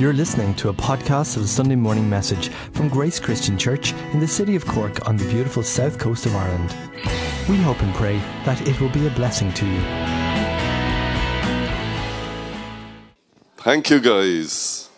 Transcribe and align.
You're 0.00 0.14
listening 0.14 0.54
to 0.54 0.70
a 0.70 0.72
podcast 0.72 1.36
of 1.36 1.42
the 1.42 1.48
Sunday 1.48 1.76
morning 1.76 2.08
message 2.08 2.48
from 2.72 2.88
Grace 2.88 3.20
Christian 3.20 3.58
Church 3.58 3.92
in 4.14 4.18
the 4.18 4.26
city 4.26 4.56
of 4.56 4.64
Cork 4.64 5.06
on 5.06 5.18
the 5.18 5.28
beautiful 5.28 5.62
south 5.62 5.98
coast 5.98 6.24
of 6.24 6.34
Ireland. 6.34 6.74
We 7.50 7.58
hope 7.58 7.82
and 7.82 7.94
pray 7.94 8.16
that 8.46 8.66
it 8.66 8.80
will 8.80 8.88
be 8.88 9.06
a 9.06 9.10
blessing 9.10 9.52
to 9.52 9.66
you. 9.66 9.80
Thank 13.58 13.90
you, 13.90 14.00
guys. 14.00 14.88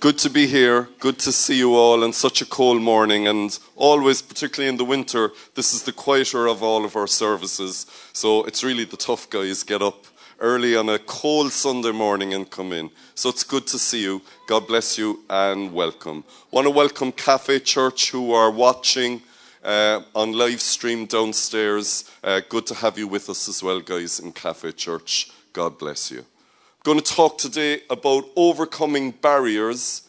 Good 0.00 0.18
to 0.18 0.28
be 0.28 0.46
here. 0.46 0.90
Good 0.98 1.18
to 1.20 1.32
see 1.32 1.56
you 1.56 1.74
all 1.74 2.04
on 2.04 2.12
such 2.12 2.42
a 2.42 2.44
cold 2.44 2.82
morning. 2.82 3.26
And 3.26 3.58
always, 3.74 4.20
particularly 4.20 4.68
in 4.68 4.76
the 4.76 4.84
winter, 4.84 5.30
this 5.54 5.72
is 5.72 5.84
the 5.84 5.92
quieter 5.92 6.46
of 6.46 6.62
all 6.62 6.84
of 6.84 6.94
our 6.94 7.06
services. 7.06 7.86
So 8.12 8.44
it's 8.44 8.62
really 8.62 8.84
the 8.84 8.98
tough 8.98 9.30
guys 9.30 9.62
get 9.62 9.80
up 9.80 10.04
early 10.42 10.74
on 10.76 10.88
a 10.88 10.98
cold 10.98 11.52
Sunday 11.52 11.92
morning 11.92 12.34
and 12.34 12.50
come 12.50 12.72
in. 12.72 12.90
So 13.14 13.28
it's 13.28 13.44
good 13.44 13.64
to 13.68 13.78
see 13.78 14.02
you. 14.02 14.20
God 14.48 14.66
bless 14.66 14.98
you 14.98 15.20
and 15.30 15.72
welcome. 15.72 16.24
Want 16.50 16.66
to 16.66 16.70
welcome 16.70 17.12
Cafe 17.12 17.60
Church 17.60 18.10
who 18.10 18.32
are 18.32 18.50
watching 18.50 19.22
uh, 19.62 20.02
on 20.16 20.32
live 20.32 20.60
stream 20.60 21.06
downstairs. 21.06 22.10
Uh, 22.24 22.40
good 22.48 22.66
to 22.66 22.74
have 22.74 22.98
you 22.98 23.06
with 23.06 23.30
us 23.30 23.48
as 23.48 23.62
well, 23.62 23.78
guys, 23.78 24.18
in 24.18 24.32
Cafe 24.32 24.72
Church. 24.72 25.30
God 25.52 25.78
bless 25.78 26.10
you. 26.10 26.18
I'm 26.18 26.82
going 26.82 26.98
to 26.98 27.14
talk 27.14 27.38
today 27.38 27.82
about 27.88 28.24
overcoming 28.34 29.12
barriers, 29.12 30.08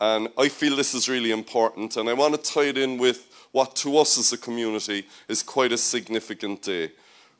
and 0.00 0.28
I 0.38 0.48
feel 0.48 0.76
this 0.76 0.94
is 0.94 1.10
really 1.10 1.30
important, 1.30 1.98
and 1.98 2.08
I 2.08 2.14
want 2.14 2.34
to 2.34 2.52
tie 2.52 2.68
it 2.68 2.78
in 2.78 2.96
with 2.96 3.30
what 3.52 3.76
to 3.76 3.98
us 3.98 4.16
as 4.16 4.32
a 4.32 4.38
community 4.38 5.06
is 5.28 5.42
quite 5.42 5.72
a 5.72 5.78
significant 5.78 6.62
day. 6.62 6.90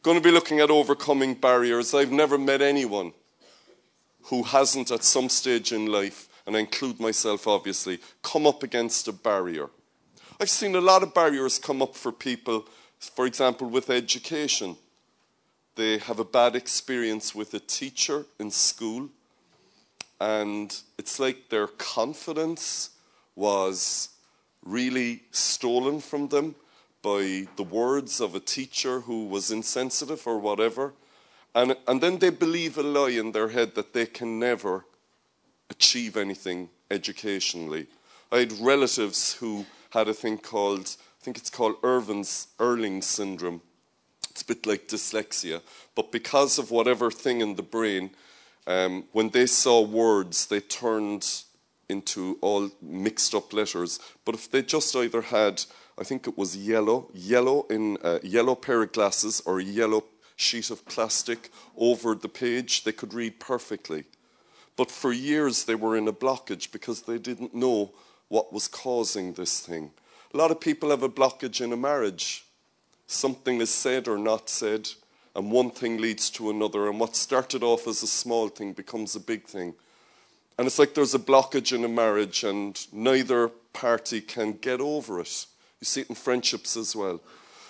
Going 0.05 0.19
to 0.19 0.23
be 0.23 0.31
looking 0.31 0.61
at 0.61 0.71
overcoming 0.71 1.33
barriers. 1.33 1.95
I've 1.95 2.13
never 2.13 2.37
met 2.37 2.61
anyone 2.61 3.15
who 4.25 4.43
hasn't 4.43 4.91
at 4.91 5.03
some 5.03 5.31
stage 5.31 5.73
in 5.73 5.87
life, 5.87 6.29
and 6.47 6.55
I 6.55 6.61
include 6.61 7.01
myself 7.01 7.49
obviously, 7.49 8.01
come 8.23 8.47
up 8.47 8.63
against 8.63 9.09
a 9.09 9.15
barrier. 9.15 9.71
I've 10.39 10.51
seen 10.51 10.77
a 10.77 10.81
lot 10.83 11.03
of 11.03 11.15
barriers 11.15 11.59
come 11.59 11.81
up 11.81 11.97
for 11.97 12.13
people, 12.13 12.67
for 12.99 13.25
example, 13.25 13.67
with 13.71 13.89
education. 13.89 14.77
They 15.75 15.97
have 15.97 16.19
a 16.19 16.25
bad 16.25 16.55
experience 16.55 17.35
with 17.35 17.55
a 17.55 17.61
teacher 17.61 18.27
in 18.39 18.51
school, 18.51 19.09
and 20.21 20.79
it's 20.99 21.19
like 21.19 21.49
their 21.49 21.67
confidence 21.67 22.91
was 23.35 24.11
really 24.63 25.23
stolen 25.31 26.01
from 26.01 26.29
them 26.29 26.57
by 27.05 27.47
the 27.57 27.63
words 27.63 28.19
of 28.19 28.35
a 28.35 28.41
teacher 28.41 29.01
who 29.01 29.27
was 29.27 29.51
insensitive 29.51 30.27
or 30.27 30.39
whatever. 30.39 30.95
And, 31.55 31.77
and 31.87 32.01
then 32.01 32.19
they 32.19 32.31
believe 32.31 32.79
a 32.79 32.83
lie 32.83 33.11
in 33.11 33.33
their 33.33 33.51
head 33.51 33.75
that 33.75 33.93
they 33.93 34.07
can 34.07 34.39
never 34.39 34.87
achieve 35.69 36.17
anything 36.17 36.71
educationally. 36.91 37.87
I 38.33 38.39
had 38.39 38.53
relatives 38.59 39.35
who 39.35 39.67
had 39.91 40.09
a 40.09 40.15
thing 40.15 40.39
called, 40.39 40.97
I 41.21 41.25
think 41.25 41.37
it's 41.37 41.51
called 41.51 41.77
Irvin's 41.83 42.49
Irlen 42.59 43.03
syndrome. 43.03 43.61
It's 44.31 44.41
a 44.41 44.47
bit 44.47 44.67
like 44.67 44.89
dyslexia, 44.89 45.61
but 45.95 46.11
because 46.11 46.59
of 46.59 46.71
whatever 46.71 47.11
thing 47.11 47.43
in 47.43 47.55
the 47.55 47.63
brain, 47.63 48.11
um, 48.67 49.05
when 49.13 49.29
they 49.29 49.47
saw 49.47 49.83
words, 49.83 50.47
they 50.47 50.61
turned 50.61 51.45
into 51.89 52.39
all 52.41 52.71
mixed 52.81 53.35
up 53.35 53.53
letters. 53.53 54.01
But 54.25 54.35
if 54.35 54.51
they 54.51 54.63
just 54.63 54.97
either 54.97 55.21
had 55.21 55.63
I 55.99 56.05
think 56.05 56.27
it 56.27 56.37
was 56.37 56.57
yellow, 56.57 57.09
yellow 57.15 57.67
in 57.71 57.99
a 58.03 58.21
yellow 58.27 58.55
pair 58.55 58.83
of 58.83 58.93
glasses 58.93 59.43
or 59.47 59.61
a 59.61 59.65
yellow 59.65 60.05
sheet 60.37 60.71
of 60.71 60.85
plastic 60.87 61.51
over 61.77 62.15
the 62.15 62.29
page, 62.29 62.83
they 62.83 62.93
could 62.93 63.15
read 63.15 63.39
perfectly. 63.39 64.05
But 64.77 64.91
for 64.91 65.13
years 65.13 65.65
they 65.65 65.77
were 65.77 65.97
in 65.97 66.09
a 66.09 66.13
blockage 66.13 66.73
because 66.73 67.03
they 67.03 67.19
didn't 67.19 67.55
know 67.55 67.93
what 68.29 68.53
was 68.53 68.67
causing 68.67 69.35
this 69.35 69.61
thing. 69.61 69.93
A 70.33 70.37
lot 70.37 70.51
of 70.51 70.61
people 70.61 70.91
have 70.91 71.05
a 71.05 71.09
blockage 71.09 71.61
in 71.61 71.73
a 71.73 71.77
marriage. 71.77 72.45
Something 73.07 73.61
is 73.61 73.71
said 73.71 74.09
or 74.09 74.19
not 74.19 74.49
said, 74.49 74.89
and 75.37 75.53
one 75.53 75.71
thing 75.71 76.01
leads 76.01 76.31
to 76.31 76.51
another, 76.51 76.89
and 76.89 76.99
what 76.99 77.15
started 77.15 77.63
off 77.63 77.87
as 77.87 78.03
a 78.03 78.09
small 78.09 78.49
thing 78.49 78.73
becomes 78.73 79.15
a 79.15 79.21
big 79.21 79.45
thing. 79.45 79.75
And 80.59 80.67
it's 80.67 80.79
like 80.79 80.95
there's 80.95 81.15
a 81.15 81.21
blockage 81.21 81.73
in 81.73 81.85
a 81.85 81.89
marriage, 81.89 82.43
and 82.43 82.85
neither 82.93 83.49
party 83.73 84.21
can 84.21 84.53
get 84.53 84.81
over 84.81 85.21
it. 85.21 85.47
You 85.81 85.85
see 85.85 86.03
it 86.03 86.09
in 86.09 86.15
friendships 86.15 86.77
as 86.77 86.95
well. 86.95 87.21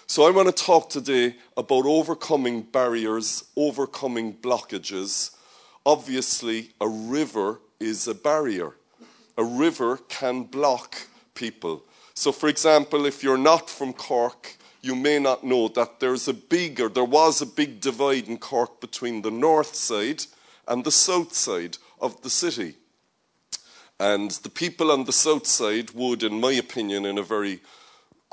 So 0.07 0.27
I 0.27 0.31
want 0.31 0.55
to 0.55 0.65
talk 0.65 0.91
today 0.91 1.37
about 1.57 1.87
overcoming 1.87 2.63
barriers, 2.63 3.45
overcoming 3.57 4.35
blockages. 4.35 5.35
Obviously, 5.87 6.71
a 6.81 6.89
river 6.89 7.61
is 7.81 8.07
a 8.07 8.15
barrier. 8.15 8.75
A 9.37 9.45
river 9.45 9.97
can 10.09 10.45
block 10.45 10.97
people. 11.35 11.83
So, 12.15 12.31
for 12.33 12.49
example, 12.49 13.07
if 13.07 13.25
you're 13.25 13.39
not 13.39 13.69
from 13.69 13.93
Cork, 13.93 14.57
you 14.83 14.95
may 14.95 15.19
not 15.19 15.43
know 15.43 15.69
that 15.69 15.99
there's 15.99 16.29
a 16.29 16.35
big, 16.35 16.81
or 16.81 16.91
there 16.91 17.05
was 17.05 17.41
a 17.41 17.47
big 17.47 17.81
divide 17.81 18.29
in 18.29 18.37
Cork 18.37 18.81
between 18.81 19.23
the 19.23 19.31
north 19.31 19.75
side 19.75 20.25
and 20.69 20.85
the 20.85 20.93
south 20.93 21.35
side 21.35 21.79
of 22.01 22.21
the 22.23 22.31
city. 22.31 22.77
And 23.99 24.31
the 24.31 24.51
people 24.51 24.91
on 24.93 25.05
the 25.05 25.13
south 25.13 25.47
side 25.47 25.93
would, 25.93 26.23
in 26.23 26.39
my 26.39 26.53
opinion, 26.53 27.07
in 27.07 27.17
a 27.17 27.23
very 27.23 27.61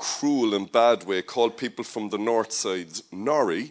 cruel 0.02 0.52
and 0.52 0.70
bad 0.72 1.04
way, 1.04 1.22
called 1.22 1.56
people 1.56 1.84
from 1.84 2.08
the 2.08 2.18
north 2.18 2.52
side 2.52 2.90
Nori. 3.12 3.70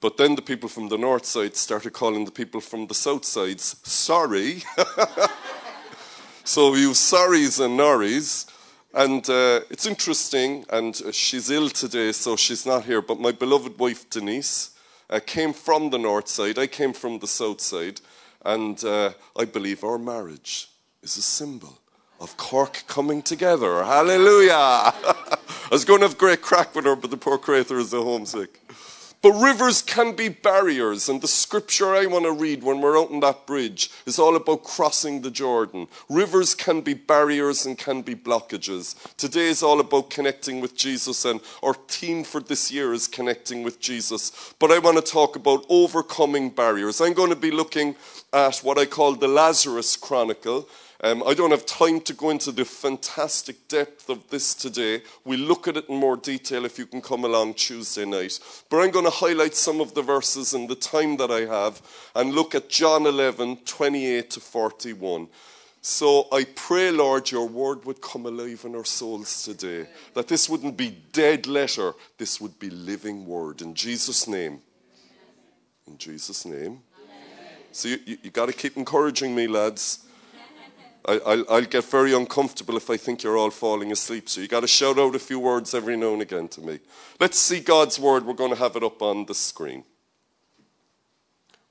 But 0.00 0.16
then 0.16 0.34
the 0.34 0.42
people 0.42 0.70
from 0.70 0.88
the 0.88 0.96
north 0.96 1.26
side 1.26 1.54
started 1.54 1.92
calling 1.92 2.24
the 2.24 2.30
people 2.30 2.62
from 2.62 2.86
the 2.86 2.94
south 2.94 3.26
sides 3.26 3.76
sorry. 3.82 4.62
so 6.44 6.72
we 6.72 6.80
use 6.80 6.98
sorries 6.98 7.62
and 7.62 7.76
Noris. 7.76 8.46
And 8.94 9.28
uh, 9.28 9.60
it's 9.70 9.86
interesting, 9.86 10.64
and 10.70 10.96
she's 11.12 11.50
ill 11.50 11.68
today, 11.68 12.12
so 12.12 12.36
she's 12.36 12.64
not 12.64 12.86
here. 12.86 13.02
But 13.02 13.20
my 13.20 13.30
beloved 13.30 13.78
wife, 13.78 14.08
Denise, 14.08 14.70
uh, 15.10 15.20
came 15.24 15.52
from 15.52 15.90
the 15.90 15.98
north 15.98 16.28
side. 16.28 16.58
I 16.58 16.66
came 16.68 16.94
from 16.94 17.18
the 17.18 17.28
south 17.28 17.60
side. 17.60 18.00
And 18.42 18.82
uh, 18.82 19.12
I 19.38 19.44
believe 19.44 19.84
our 19.84 19.98
marriage 19.98 20.68
is 21.02 21.18
a 21.18 21.22
symbol 21.22 21.78
of 22.18 22.36
Cork 22.38 22.84
coming 22.86 23.20
together. 23.20 23.84
Hallelujah. 23.84 24.94
I 25.70 25.74
was 25.74 25.84
going 25.84 26.00
to 26.00 26.08
have 26.08 26.18
great 26.18 26.42
crack 26.42 26.74
with 26.74 26.84
her, 26.84 26.96
but 26.96 27.12
the 27.12 27.16
poor 27.16 27.38
creator 27.38 27.78
is 27.78 27.92
a 27.92 28.02
homesick. 28.02 28.60
But 29.22 29.32
rivers 29.32 29.82
can 29.82 30.16
be 30.16 30.28
barriers, 30.28 31.08
and 31.08 31.20
the 31.20 31.28
scripture 31.28 31.94
I 31.94 32.06
want 32.06 32.24
to 32.24 32.32
read 32.32 32.64
when 32.64 32.80
we're 32.80 32.98
out 32.98 33.12
on 33.12 33.20
that 33.20 33.46
bridge 33.46 33.88
is 34.04 34.18
all 34.18 34.34
about 34.34 34.64
crossing 34.64 35.22
the 35.22 35.30
Jordan. 35.30 35.86
Rivers 36.08 36.56
can 36.56 36.80
be 36.80 36.94
barriers 36.94 37.66
and 37.66 37.78
can 37.78 38.02
be 38.02 38.16
blockages. 38.16 38.96
Today 39.16 39.46
is 39.46 39.62
all 39.62 39.78
about 39.78 40.10
connecting 40.10 40.60
with 40.60 40.74
Jesus, 40.74 41.24
and 41.24 41.40
our 41.62 41.74
theme 41.74 42.24
for 42.24 42.40
this 42.40 42.72
year 42.72 42.92
is 42.92 43.06
connecting 43.06 43.62
with 43.62 43.78
Jesus. 43.78 44.52
But 44.58 44.72
I 44.72 44.80
want 44.80 44.96
to 44.96 45.12
talk 45.12 45.36
about 45.36 45.66
overcoming 45.68 46.50
barriers. 46.50 47.00
I'm 47.00 47.12
going 47.12 47.30
to 47.30 47.36
be 47.36 47.52
looking 47.52 47.94
at 48.32 48.56
what 48.58 48.76
I 48.76 48.86
call 48.86 49.14
the 49.14 49.28
Lazarus 49.28 49.96
Chronicle. 49.96 50.66
Um, 51.02 51.22
I 51.26 51.32
don't 51.32 51.50
have 51.50 51.64
time 51.64 52.00
to 52.02 52.12
go 52.12 52.28
into 52.28 52.52
the 52.52 52.66
fantastic 52.66 53.68
depth 53.68 54.10
of 54.10 54.28
this 54.28 54.54
today. 54.54 55.02
We'll 55.24 55.40
look 55.40 55.66
at 55.66 55.78
it 55.78 55.88
in 55.88 55.96
more 55.96 56.16
detail 56.16 56.66
if 56.66 56.78
you 56.78 56.84
can 56.84 57.00
come 57.00 57.24
along 57.24 57.54
Tuesday 57.54 58.04
night. 58.04 58.38
But 58.68 58.80
I'm 58.80 58.90
going 58.90 59.06
to 59.06 59.10
highlight 59.10 59.54
some 59.54 59.80
of 59.80 59.94
the 59.94 60.02
verses 60.02 60.52
in 60.52 60.66
the 60.66 60.74
time 60.74 61.16
that 61.16 61.30
I 61.30 61.46
have 61.46 61.80
and 62.14 62.34
look 62.34 62.54
at 62.54 62.68
John 62.68 63.06
11, 63.06 63.58
28 63.64 64.30
to 64.30 64.40
41. 64.40 65.28
So 65.80 66.28
I 66.30 66.44
pray, 66.54 66.90
Lord, 66.90 67.30
your 67.30 67.48
word 67.48 67.86
would 67.86 68.02
come 68.02 68.26
alive 68.26 68.64
in 68.66 68.76
our 68.76 68.84
souls 68.84 69.42
today. 69.42 69.88
That 70.12 70.28
this 70.28 70.50
wouldn't 70.50 70.76
be 70.76 70.90
dead 71.12 71.46
letter, 71.46 71.94
this 72.18 72.42
would 72.42 72.58
be 72.58 72.68
living 72.68 73.24
word. 73.24 73.62
In 73.62 73.72
Jesus' 73.72 74.28
name. 74.28 74.60
In 75.86 75.96
Jesus' 75.96 76.44
name. 76.44 76.82
So 77.72 77.88
you, 77.88 77.98
you, 78.04 78.18
you 78.24 78.30
got 78.30 78.46
to 78.46 78.52
keep 78.52 78.76
encouraging 78.76 79.34
me, 79.34 79.46
lads. 79.46 80.04
I, 81.06 81.44
will 81.48 81.62
get 81.62 81.84
very 81.84 82.12
uncomfortable 82.12 82.76
if 82.76 82.90
I 82.90 82.96
think 82.96 83.22
you're 83.22 83.38
all 83.38 83.50
falling 83.50 83.90
asleep. 83.90 84.28
So 84.28 84.40
you 84.40 84.48
got 84.48 84.60
to 84.60 84.66
shout 84.66 84.98
out 84.98 85.14
a 85.14 85.18
few 85.18 85.38
words 85.38 85.74
every 85.74 85.96
now 85.96 86.12
and 86.12 86.22
again 86.22 86.48
to 86.48 86.60
me. 86.60 86.80
Let's 87.18 87.38
see 87.38 87.60
God's 87.60 87.98
word. 87.98 88.26
We're 88.26 88.34
going 88.34 88.52
to 88.52 88.58
have 88.58 88.76
it 88.76 88.84
up 88.84 89.00
on 89.00 89.24
the 89.26 89.34
screen. 89.34 89.84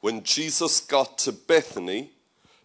When 0.02 0.24
Jesus 0.24 0.80
got 0.80 1.18
to 1.20 1.32
Bethany, 1.32 2.12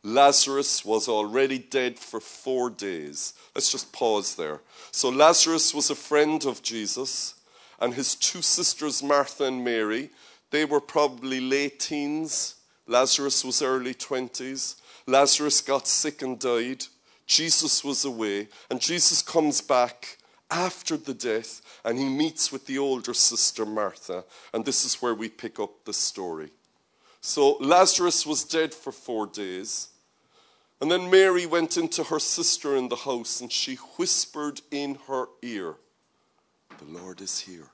Lazarus 0.03 0.85
was 0.85 1.09
already 1.09 1.59
dead 1.59 1.99
for 1.99 2.21
four 2.21 2.71
days. 2.71 3.35
Let's 3.55 3.73
just 3.73 3.93
pause 3.93 4.37
there. 4.37 4.61
So 4.91 5.09
Lazarus 5.09 5.75
was 5.75 5.91
a 5.91 5.95
friend 5.95 6.45
of 6.45 6.63
Jesus, 6.63 7.35
and 7.81 7.95
his 7.95 8.15
two 8.15 8.43
sisters, 8.43 9.03
Martha 9.03 9.45
and 9.45 9.65
Mary, 9.65 10.11
they 10.51 10.65
were 10.65 10.81
probably 10.81 11.41
late 11.41 11.81
teens. 11.81 12.57
Lazarus 12.87 13.45
was 13.45 13.63
early 13.63 13.95
20s. 13.95 14.77
Lazarus 15.07 15.61
got 15.61 15.87
sick 15.87 16.23
and 16.23 16.39
died. 16.39 16.85
Jesus 17.27 17.85
was 17.85 18.05
away. 18.05 18.49
And 18.71 18.81
Jesus 18.81 19.23
comes 19.23 19.61
back 19.61 20.19
after 20.51 20.97
the 20.97 21.15
death 21.15 21.63
and 21.85 21.99
he 21.99 22.09
meets 22.09 22.53
with 22.53 22.67
the 22.67 22.79
older 22.79 23.15
sister 23.15 23.67
Martha. 23.67 24.25
And 24.53 24.65
this 24.65 24.85
is 24.85 25.03
where 25.03 25.15
we 25.15 25.29
pick 25.29 25.59
up 25.59 25.85
the 25.85 25.93
story. 25.93 26.51
So 27.21 27.57
Lazarus 27.59 28.27
was 28.27 28.45
dead 28.45 28.75
for 28.75 28.93
four 28.93 29.27
days. 29.27 29.89
And 30.81 30.91
then 30.91 31.11
Mary 31.11 31.47
went 31.47 31.77
into 31.77 32.05
her 32.05 32.19
sister 32.19 32.77
in 32.77 32.89
the 32.89 32.97
house 32.97 33.41
and 33.41 33.51
she 33.51 33.77
whispered 33.97 34.61
in 34.71 34.99
her 35.07 35.27
ear, 35.43 35.77
The 36.79 36.85
Lord 36.85 37.21
is 37.21 37.41
here 37.41 37.71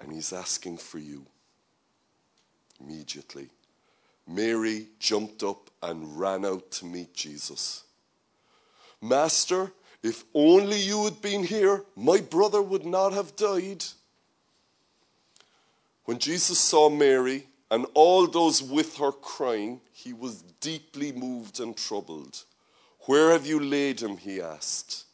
and 0.00 0.12
he's 0.12 0.32
asking 0.32 0.78
for 0.78 0.98
you. 0.98 1.26
Immediately, 2.80 3.48
Mary 4.26 4.88
jumped 4.98 5.42
up 5.42 5.70
and 5.82 6.18
ran 6.18 6.44
out 6.44 6.70
to 6.70 6.86
meet 6.86 7.14
Jesus. 7.14 7.84
Master, 9.00 9.72
if 10.02 10.24
only 10.34 10.80
you 10.80 11.04
had 11.04 11.20
been 11.20 11.44
here, 11.44 11.84
my 11.96 12.20
brother 12.20 12.62
would 12.62 12.86
not 12.86 13.12
have 13.12 13.36
died. 13.36 13.84
When 16.04 16.18
Jesus 16.18 16.58
saw 16.58 16.88
Mary 16.88 17.46
and 17.70 17.86
all 17.94 18.26
those 18.26 18.62
with 18.62 18.96
her 18.98 19.12
crying, 19.12 19.80
he 19.92 20.12
was 20.12 20.42
deeply 20.60 21.12
moved 21.12 21.60
and 21.60 21.76
troubled. 21.76 22.44
Where 23.00 23.32
have 23.32 23.46
you 23.46 23.60
laid 23.60 24.00
him? 24.00 24.16
he 24.16 24.40
asked. 24.40 25.04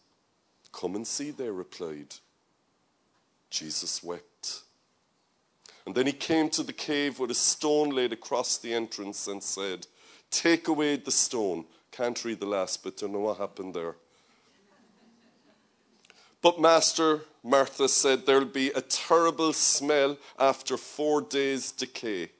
Come 0.72 0.94
and 0.94 1.06
see, 1.06 1.30
they 1.30 1.50
replied. 1.50 2.14
Jesus 3.50 4.02
wept. 4.02 4.29
And 5.90 5.96
then 5.96 6.06
he 6.06 6.12
came 6.12 6.48
to 6.50 6.62
the 6.62 6.72
cave 6.72 7.18
with 7.18 7.32
a 7.32 7.34
stone 7.34 7.90
laid 7.90 8.12
across 8.12 8.58
the 8.58 8.72
entrance 8.72 9.26
and 9.26 9.42
said, 9.42 9.88
Take 10.30 10.68
away 10.68 10.94
the 10.94 11.10
stone. 11.10 11.64
Can't 11.90 12.24
read 12.24 12.38
the 12.38 12.46
last 12.46 12.84
bit, 12.84 12.98
don't 12.98 13.12
know 13.12 13.18
what 13.18 13.38
happened 13.38 13.74
there. 13.74 13.96
But, 16.40 16.60
Master, 16.60 17.22
Martha 17.42 17.88
said, 17.88 18.24
there'll 18.24 18.44
be 18.44 18.68
a 18.68 18.82
terrible 18.82 19.52
smell 19.52 20.16
after 20.38 20.76
four 20.76 21.22
days' 21.22 21.72
decay. 21.72 22.30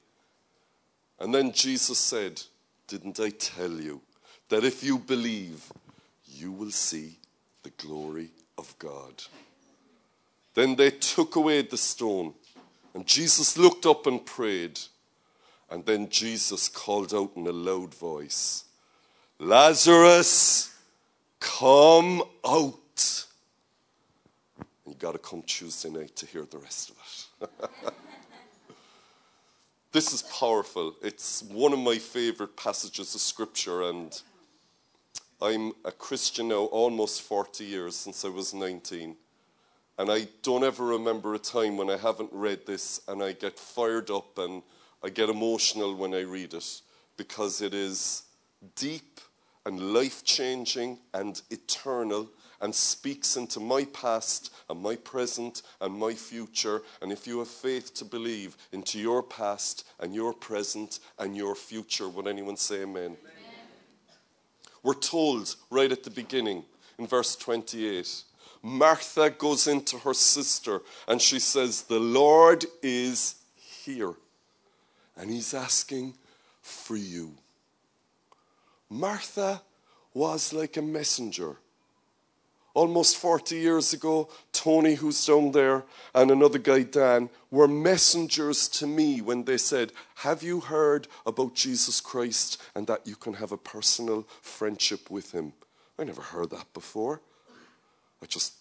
And 1.19 1.35
then 1.35 1.51
Jesus 1.51 1.99
said, 1.99 2.41
Didn't 2.87 3.19
I 3.19 3.31
tell 3.31 3.71
you 3.71 3.99
that 4.47 4.63
if 4.63 4.81
you 4.81 4.97
believe, 4.97 5.69
you 6.25 6.53
will 6.53 6.71
see 6.71 7.17
the 7.63 7.71
glory 7.71 8.29
of 8.57 8.73
God? 8.79 9.21
Then 10.53 10.77
they 10.77 10.91
took 10.91 11.35
away 11.35 11.63
the 11.63 11.75
stone, 11.75 12.33
and 12.93 13.05
Jesus 13.05 13.57
looked 13.57 13.85
up 13.85 14.07
and 14.07 14.25
prayed. 14.25 14.79
And 15.69 15.85
then 15.85 16.09
Jesus 16.09 16.67
called 16.67 17.13
out 17.13 17.31
in 17.37 17.47
a 17.47 17.51
loud 17.51 17.95
voice, 17.95 18.65
Lazarus, 19.39 20.75
come 21.39 22.21
out. 22.45 23.25
You 24.85 24.95
got 24.99 25.13
to 25.13 25.17
come 25.17 25.41
Tuesday 25.43 25.89
night 25.89 26.15
to 26.17 26.25
hear 26.25 26.43
the 26.43 26.57
rest 26.57 26.91
of 26.91 27.49
it. 27.49 27.93
this 29.93 30.13
is 30.13 30.23
powerful. 30.23 30.95
It's 31.01 31.41
one 31.43 31.71
of 31.71 31.79
my 31.79 31.97
favorite 31.97 32.57
passages 32.57 33.15
of 33.15 33.21
scripture, 33.21 33.83
and 33.83 34.21
I'm 35.41 35.71
a 35.85 35.91
Christian 35.93 36.49
now 36.49 36.65
almost 36.65 37.21
40 37.21 37.63
years 37.63 37.95
since 37.95 38.25
I 38.25 38.29
was 38.29 38.53
19. 38.53 39.15
And 39.97 40.09
I 40.11 40.27
don't 40.41 40.63
ever 40.63 40.85
remember 40.85 41.33
a 41.33 41.39
time 41.39 41.77
when 41.77 41.89
I 41.89 41.97
haven't 41.97 42.31
read 42.31 42.65
this 42.65 43.01
and 43.07 43.21
I 43.21 43.33
get 43.33 43.59
fired 43.59 44.09
up 44.09 44.37
and 44.37 44.63
I 45.03 45.09
get 45.09 45.29
emotional 45.29 45.95
when 45.95 46.13
I 46.13 46.21
read 46.21 46.53
it 46.53 46.81
because 47.17 47.61
it 47.61 47.73
is 47.73 48.23
deep 48.75 49.19
and 49.65 49.93
life 49.93 50.23
changing 50.23 50.99
and 51.13 51.41
eternal 51.49 52.29
and 52.61 52.73
speaks 52.73 53.37
into 53.37 53.59
my 53.59 53.85
past 53.85 54.53
and 54.69 54.79
my 54.79 54.95
present 54.95 55.63
and 55.81 55.93
my 55.93 56.13
future. 56.13 56.81
And 57.01 57.11
if 57.11 57.25
you 57.25 57.39
have 57.39 57.47
faith 57.47 57.93
to 57.95 58.05
believe, 58.05 58.55
into 58.71 58.99
your 58.99 59.23
past 59.23 59.87
and 59.99 60.13
your 60.13 60.33
present 60.33 60.99
and 61.17 61.35
your 61.35 61.55
future. 61.55 62.07
Would 62.07 62.27
anyone 62.27 62.57
say 62.57 62.83
amen? 62.83 63.03
amen? 63.03 63.17
We're 64.83 64.93
told 64.93 65.55
right 65.69 65.91
at 65.91 66.03
the 66.03 66.11
beginning 66.11 66.63
in 66.97 67.07
verse 67.07 67.35
28 67.35 68.23
Martha 68.63 69.29
goes 69.29 69.67
into 69.67 69.97
her 69.99 70.13
sister 70.13 70.81
and 71.07 71.21
she 71.21 71.39
says, 71.39 71.83
The 71.83 71.99
Lord 71.99 72.65
is 72.81 73.35
here 73.55 74.13
and 75.17 75.29
he's 75.29 75.53
asking 75.53 76.15
for 76.61 76.95
you. 76.95 77.33
Martha 78.89 79.61
was 80.13 80.53
like 80.53 80.77
a 80.77 80.81
messenger 80.81 81.57
almost 82.73 83.17
40 83.17 83.57
years 83.57 83.93
ago, 83.93 84.29
Tony, 84.51 84.95
who's 84.95 85.25
down 85.25 85.51
there, 85.51 85.83
and 86.13 86.31
another 86.31 86.59
guy, 86.59 86.83
Dan, 86.83 87.29
were 87.49 87.67
messengers 87.67 88.67
to 88.69 88.87
me 88.87 89.21
when 89.21 89.43
they 89.43 89.57
said, 89.57 89.91
Have 90.15 90.43
you 90.43 90.59
heard 90.59 91.07
about 91.25 91.53
Jesus 91.53 91.99
Christ 91.99 92.61
and 92.75 92.87
that 92.87 93.05
you 93.05 93.15
can 93.15 93.33
have 93.33 93.51
a 93.51 93.57
personal 93.57 94.27
friendship 94.41 95.09
with 95.09 95.31
him? 95.31 95.53
I 95.99 96.03
never 96.03 96.21
heard 96.21 96.49
that 96.51 96.73
before. 96.73 97.21
I 98.21 98.25
just 98.27 98.53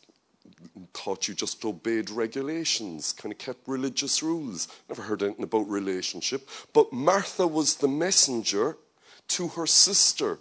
thought 0.95 1.29
you 1.29 1.35
just 1.35 1.65
obeyed 1.65 2.11
regulations, 2.11 3.13
kind 3.13 3.33
of 3.33 3.39
kept 3.39 3.67
religious 3.67 4.23
rules. 4.23 4.69
Never 4.89 5.03
heard 5.03 5.23
anything 5.23 5.45
about 5.45 5.69
relationship. 5.69 6.49
But 6.73 6.93
Martha 6.93 7.47
was 7.47 7.77
the 7.77 7.89
messenger 7.89 8.77
to 9.29 9.49
her 9.49 9.67
sister 9.67 10.39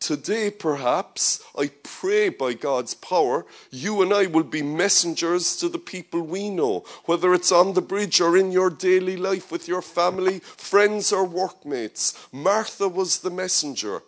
Today, 0.00 0.50
perhaps, 0.50 1.44
I 1.56 1.70
pray 1.82 2.30
by 2.30 2.54
God's 2.54 2.94
power, 2.94 3.44
you 3.70 4.00
and 4.00 4.14
I 4.14 4.26
will 4.26 4.44
be 4.44 4.62
messengers 4.62 5.56
to 5.56 5.68
the 5.68 5.78
people 5.78 6.22
we 6.22 6.48
know, 6.48 6.84
whether 7.04 7.34
it's 7.34 7.52
on 7.52 7.74
the 7.74 7.82
bridge 7.82 8.18
or 8.18 8.34
in 8.34 8.50
your 8.50 8.70
daily 8.70 9.18
life 9.18 9.52
with 9.52 9.68
your 9.68 9.82
family, 9.82 10.38
friends, 10.38 11.12
or 11.12 11.26
workmates. 11.26 12.26
Martha 12.32 12.88
was 12.88 13.18
the 13.18 13.30
messenger. 13.30 14.02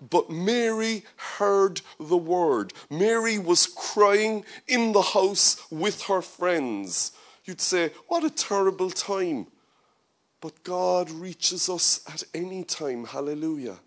But 0.00 0.30
Mary 0.30 1.04
heard 1.16 1.80
the 1.98 2.16
word. 2.16 2.72
Mary 2.90 3.38
was 3.38 3.66
crying 3.66 4.44
in 4.66 4.92
the 4.92 5.02
house 5.02 5.70
with 5.70 6.02
her 6.02 6.22
friends. 6.22 7.12
You'd 7.44 7.60
say, 7.60 7.92
What 8.06 8.24
a 8.24 8.30
terrible 8.30 8.90
time. 8.90 9.46
But 10.40 10.62
God 10.62 11.10
reaches 11.10 11.68
us 11.68 12.00
at 12.06 12.22
any 12.32 12.62
time. 12.62 13.04
Hallelujah. 13.04 13.78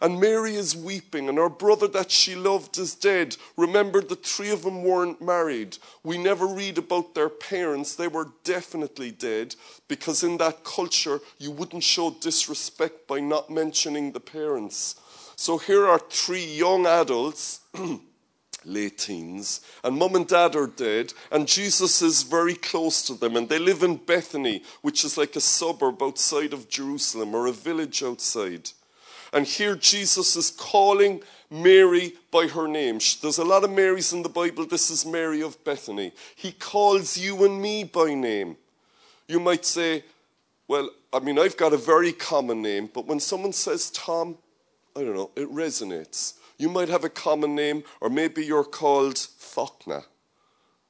And 0.00 0.20
Mary 0.20 0.54
is 0.56 0.76
weeping, 0.76 1.28
and 1.28 1.38
her 1.38 1.48
brother 1.48 1.88
that 1.88 2.10
she 2.10 2.34
loved 2.34 2.76
is 2.76 2.94
dead. 2.94 3.36
Remember, 3.56 4.02
the 4.02 4.14
three 4.14 4.50
of 4.50 4.62
them 4.62 4.84
weren't 4.84 5.22
married. 5.22 5.78
We 6.04 6.18
never 6.18 6.46
read 6.46 6.76
about 6.76 7.14
their 7.14 7.30
parents. 7.30 7.94
They 7.94 8.08
were 8.08 8.28
definitely 8.44 9.10
dead 9.10 9.56
because 9.88 10.22
in 10.22 10.36
that 10.36 10.64
culture, 10.64 11.20
you 11.38 11.50
wouldn't 11.50 11.82
show 11.82 12.10
disrespect 12.10 13.08
by 13.08 13.20
not 13.20 13.48
mentioning 13.48 14.12
the 14.12 14.20
parents. 14.20 14.96
So 15.36 15.58
here 15.58 15.86
are 15.86 15.98
three 15.98 16.44
young 16.44 16.86
adults. 16.86 17.60
late 18.66 18.98
teens, 18.98 19.60
and 19.84 19.96
mum 19.96 20.16
and 20.16 20.26
dad 20.26 20.56
are 20.56 20.66
dead, 20.66 21.12
and 21.30 21.46
Jesus 21.46 22.02
is 22.02 22.24
very 22.24 22.54
close 22.54 23.06
to 23.06 23.14
them, 23.14 23.36
and 23.36 23.48
they 23.48 23.58
live 23.58 23.82
in 23.82 23.96
Bethany, 23.96 24.62
which 24.82 25.04
is 25.04 25.16
like 25.16 25.36
a 25.36 25.40
suburb 25.40 26.02
outside 26.02 26.52
of 26.52 26.68
Jerusalem 26.68 27.34
or 27.34 27.46
a 27.46 27.52
village 27.52 28.02
outside. 28.02 28.70
And 29.32 29.46
here 29.46 29.76
Jesus 29.76 30.36
is 30.36 30.50
calling 30.50 31.22
Mary 31.50 32.14
by 32.30 32.48
her 32.48 32.66
name. 32.66 32.98
There's 33.22 33.38
a 33.38 33.44
lot 33.44 33.64
of 33.64 33.70
Marys 33.70 34.12
in 34.12 34.22
the 34.22 34.28
Bible. 34.28 34.66
This 34.66 34.90
is 34.90 35.06
Mary 35.06 35.42
of 35.42 35.62
Bethany. 35.64 36.12
He 36.34 36.52
calls 36.52 37.16
you 37.16 37.44
and 37.44 37.60
me 37.60 37.84
by 37.84 38.14
name. 38.14 38.56
You 39.28 39.40
might 39.40 39.64
say, 39.64 40.04
well, 40.68 40.90
I 41.12 41.20
mean, 41.20 41.38
I've 41.38 41.56
got 41.56 41.72
a 41.72 41.78
very 41.78 42.12
common 42.12 42.62
name, 42.62 42.90
but 42.92 43.06
when 43.06 43.20
someone 43.20 43.52
says 43.52 43.90
Tom, 43.90 44.38
I 44.96 45.00
don't 45.00 45.14
know, 45.14 45.30
it 45.36 45.52
resonates. 45.52 46.34
You 46.58 46.70
might 46.70 46.88
have 46.88 47.04
a 47.04 47.10
common 47.10 47.54
name, 47.54 47.84
or 48.00 48.08
maybe 48.08 48.44
you're 48.44 48.64
called 48.64 49.18
Faulkner. 49.18 50.04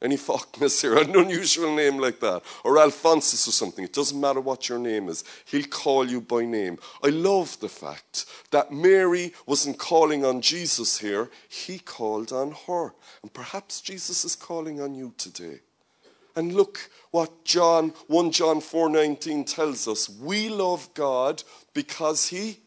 Any 0.00 0.16
Faulkners 0.16 0.80
here? 0.80 0.96
An 0.98 1.16
unusual 1.16 1.74
name 1.74 1.98
like 1.98 2.20
that. 2.20 2.42
Or 2.62 2.78
Alphonsus 2.78 3.48
or 3.48 3.52
something. 3.52 3.84
It 3.84 3.94
doesn't 3.94 4.20
matter 4.20 4.40
what 4.40 4.68
your 4.68 4.78
name 4.78 5.08
is. 5.08 5.24
He'll 5.46 5.64
call 5.64 6.08
you 6.08 6.20
by 6.20 6.44
name. 6.44 6.78
I 7.02 7.08
love 7.08 7.58
the 7.60 7.68
fact 7.68 8.26
that 8.50 8.70
Mary 8.70 9.32
wasn't 9.46 9.78
calling 9.78 10.24
on 10.24 10.42
Jesus 10.42 10.98
here. 10.98 11.30
He 11.48 11.78
called 11.78 12.30
on 12.30 12.54
her. 12.66 12.92
And 13.22 13.32
perhaps 13.32 13.80
Jesus 13.80 14.24
is 14.24 14.36
calling 14.36 14.80
on 14.80 14.94
you 14.94 15.14
today. 15.16 15.60
And 16.36 16.54
look 16.54 16.90
what 17.10 17.44
John 17.44 17.94
1 18.08 18.30
John 18.30 18.60
4:19 18.60 19.44
tells 19.44 19.88
us. 19.88 20.10
We 20.10 20.50
love 20.50 20.92
God 20.92 21.42
because 21.72 22.28
he 22.28 22.58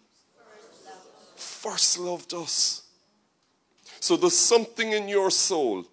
first 1.39 1.97
loved 1.97 2.33
us. 2.33 2.83
So 3.99 4.15
there's 4.15 4.37
something 4.37 4.93
in 4.93 5.09
your 5.09 5.31
soul 5.31 5.85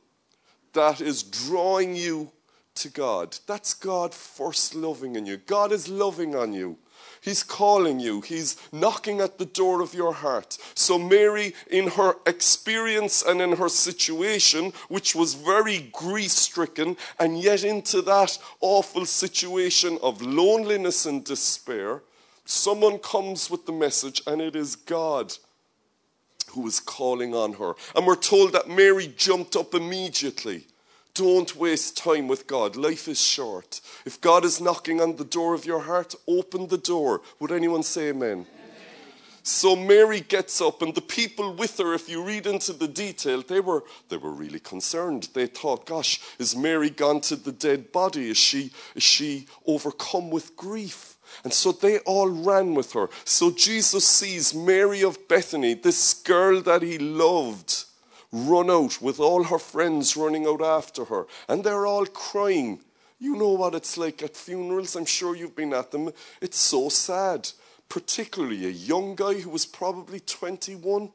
that 0.72 1.00
is 1.00 1.22
drawing 1.22 1.96
you 1.96 2.30
to 2.76 2.88
God. 2.88 3.36
That's 3.46 3.74
God 3.74 4.14
first 4.14 4.74
loving 4.74 5.16
in 5.16 5.26
you. 5.26 5.38
God 5.38 5.72
is 5.72 5.88
loving 5.88 6.36
on 6.36 6.52
you. 6.52 6.78
He's 7.20 7.42
calling 7.42 7.98
you. 7.98 8.20
He's 8.20 8.56
knocking 8.70 9.20
at 9.20 9.38
the 9.38 9.46
door 9.46 9.80
of 9.80 9.94
your 9.94 10.12
heart. 10.12 10.58
So, 10.74 10.98
Mary, 10.98 11.54
in 11.68 11.88
her 11.88 12.14
experience 12.26 13.22
and 13.22 13.40
in 13.40 13.56
her 13.56 13.68
situation, 13.68 14.72
which 14.88 15.14
was 15.14 15.34
very 15.34 15.90
grief 15.92 16.30
stricken, 16.30 16.96
and 17.18 17.40
yet 17.40 17.64
into 17.64 18.00
that 18.02 18.38
awful 18.60 19.06
situation 19.06 19.98
of 20.02 20.22
loneliness 20.22 21.06
and 21.06 21.24
despair, 21.24 22.02
someone 22.46 22.98
comes 22.98 23.50
with 23.50 23.66
the 23.66 23.72
message, 23.72 24.22
and 24.26 24.40
it 24.40 24.56
is 24.56 24.76
God 24.76 25.34
who 26.50 26.66
is 26.66 26.80
calling 26.80 27.34
on 27.34 27.54
her. 27.54 27.74
And 27.94 28.06
we're 28.06 28.16
told 28.16 28.52
that 28.52 28.68
Mary 28.68 29.12
jumped 29.16 29.56
up 29.56 29.74
immediately. 29.74 30.66
Don't 31.12 31.56
waste 31.56 31.96
time 31.96 32.28
with 32.28 32.46
God. 32.46 32.76
Life 32.76 33.08
is 33.08 33.20
short. 33.20 33.80
If 34.04 34.20
God 34.20 34.44
is 34.44 34.60
knocking 34.60 35.00
on 35.00 35.16
the 35.16 35.24
door 35.24 35.54
of 35.54 35.64
your 35.64 35.80
heart, 35.80 36.14
open 36.28 36.68
the 36.68 36.78
door. 36.78 37.22
Would 37.40 37.52
anyone 37.52 37.82
say 37.82 38.08
amen? 38.08 38.46
So 39.42 39.76
Mary 39.76 40.20
gets 40.20 40.60
up, 40.60 40.82
and 40.82 40.92
the 40.92 41.00
people 41.00 41.54
with 41.54 41.78
her, 41.78 41.94
if 41.94 42.08
you 42.08 42.22
read 42.22 42.46
into 42.46 42.72
the 42.72 42.88
detail, 42.88 43.42
they 43.42 43.60
were, 43.60 43.84
they 44.08 44.16
were 44.16 44.32
really 44.32 44.58
concerned. 44.58 45.28
They 45.34 45.46
thought, 45.46 45.86
gosh, 45.86 46.20
is 46.38 46.56
Mary 46.56 46.90
gone 46.90 47.20
to 47.22 47.36
the 47.36 47.52
dead 47.52 47.92
body? 47.92 48.28
Is 48.30 48.38
she, 48.38 48.72
is 48.96 49.04
she 49.04 49.46
overcome 49.64 50.30
with 50.30 50.56
grief? 50.56 51.15
And 51.44 51.52
so 51.52 51.72
they 51.72 51.98
all 52.00 52.28
ran 52.28 52.74
with 52.74 52.92
her. 52.92 53.08
So 53.24 53.50
Jesus 53.50 54.06
sees 54.06 54.54
Mary 54.54 55.02
of 55.02 55.28
Bethany, 55.28 55.74
this 55.74 56.14
girl 56.14 56.60
that 56.62 56.82
he 56.82 56.98
loved, 56.98 57.84
run 58.32 58.70
out 58.70 59.00
with 59.00 59.20
all 59.20 59.44
her 59.44 59.58
friends 59.58 60.16
running 60.16 60.46
out 60.46 60.62
after 60.62 61.04
her. 61.06 61.26
And 61.48 61.64
they're 61.64 61.86
all 61.86 62.06
crying. 62.06 62.80
You 63.18 63.36
know 63.36 63.52
what 63.52 63.74
it's 63.74 63.96
like 63.96 64.22
at 64.22 64.36
funerals. 64.36 64.96
I'm 64.96 65.06
sure 65.06 65.34
you've 65.34 65.56
been 65.56 65.72
at 65.72 65.90
them. 65.90 66.10
It's 66.40 66.58
so 66.58 66.88
sad 66.88 67.48
particularly 67.88 68.66
a 68.66 68.70
young 68.70 69.14
guy 69.14 69.34
who 69.34 69.50
was 69.50 69.66
probably 69.66 70.20
21. 70.20 71.10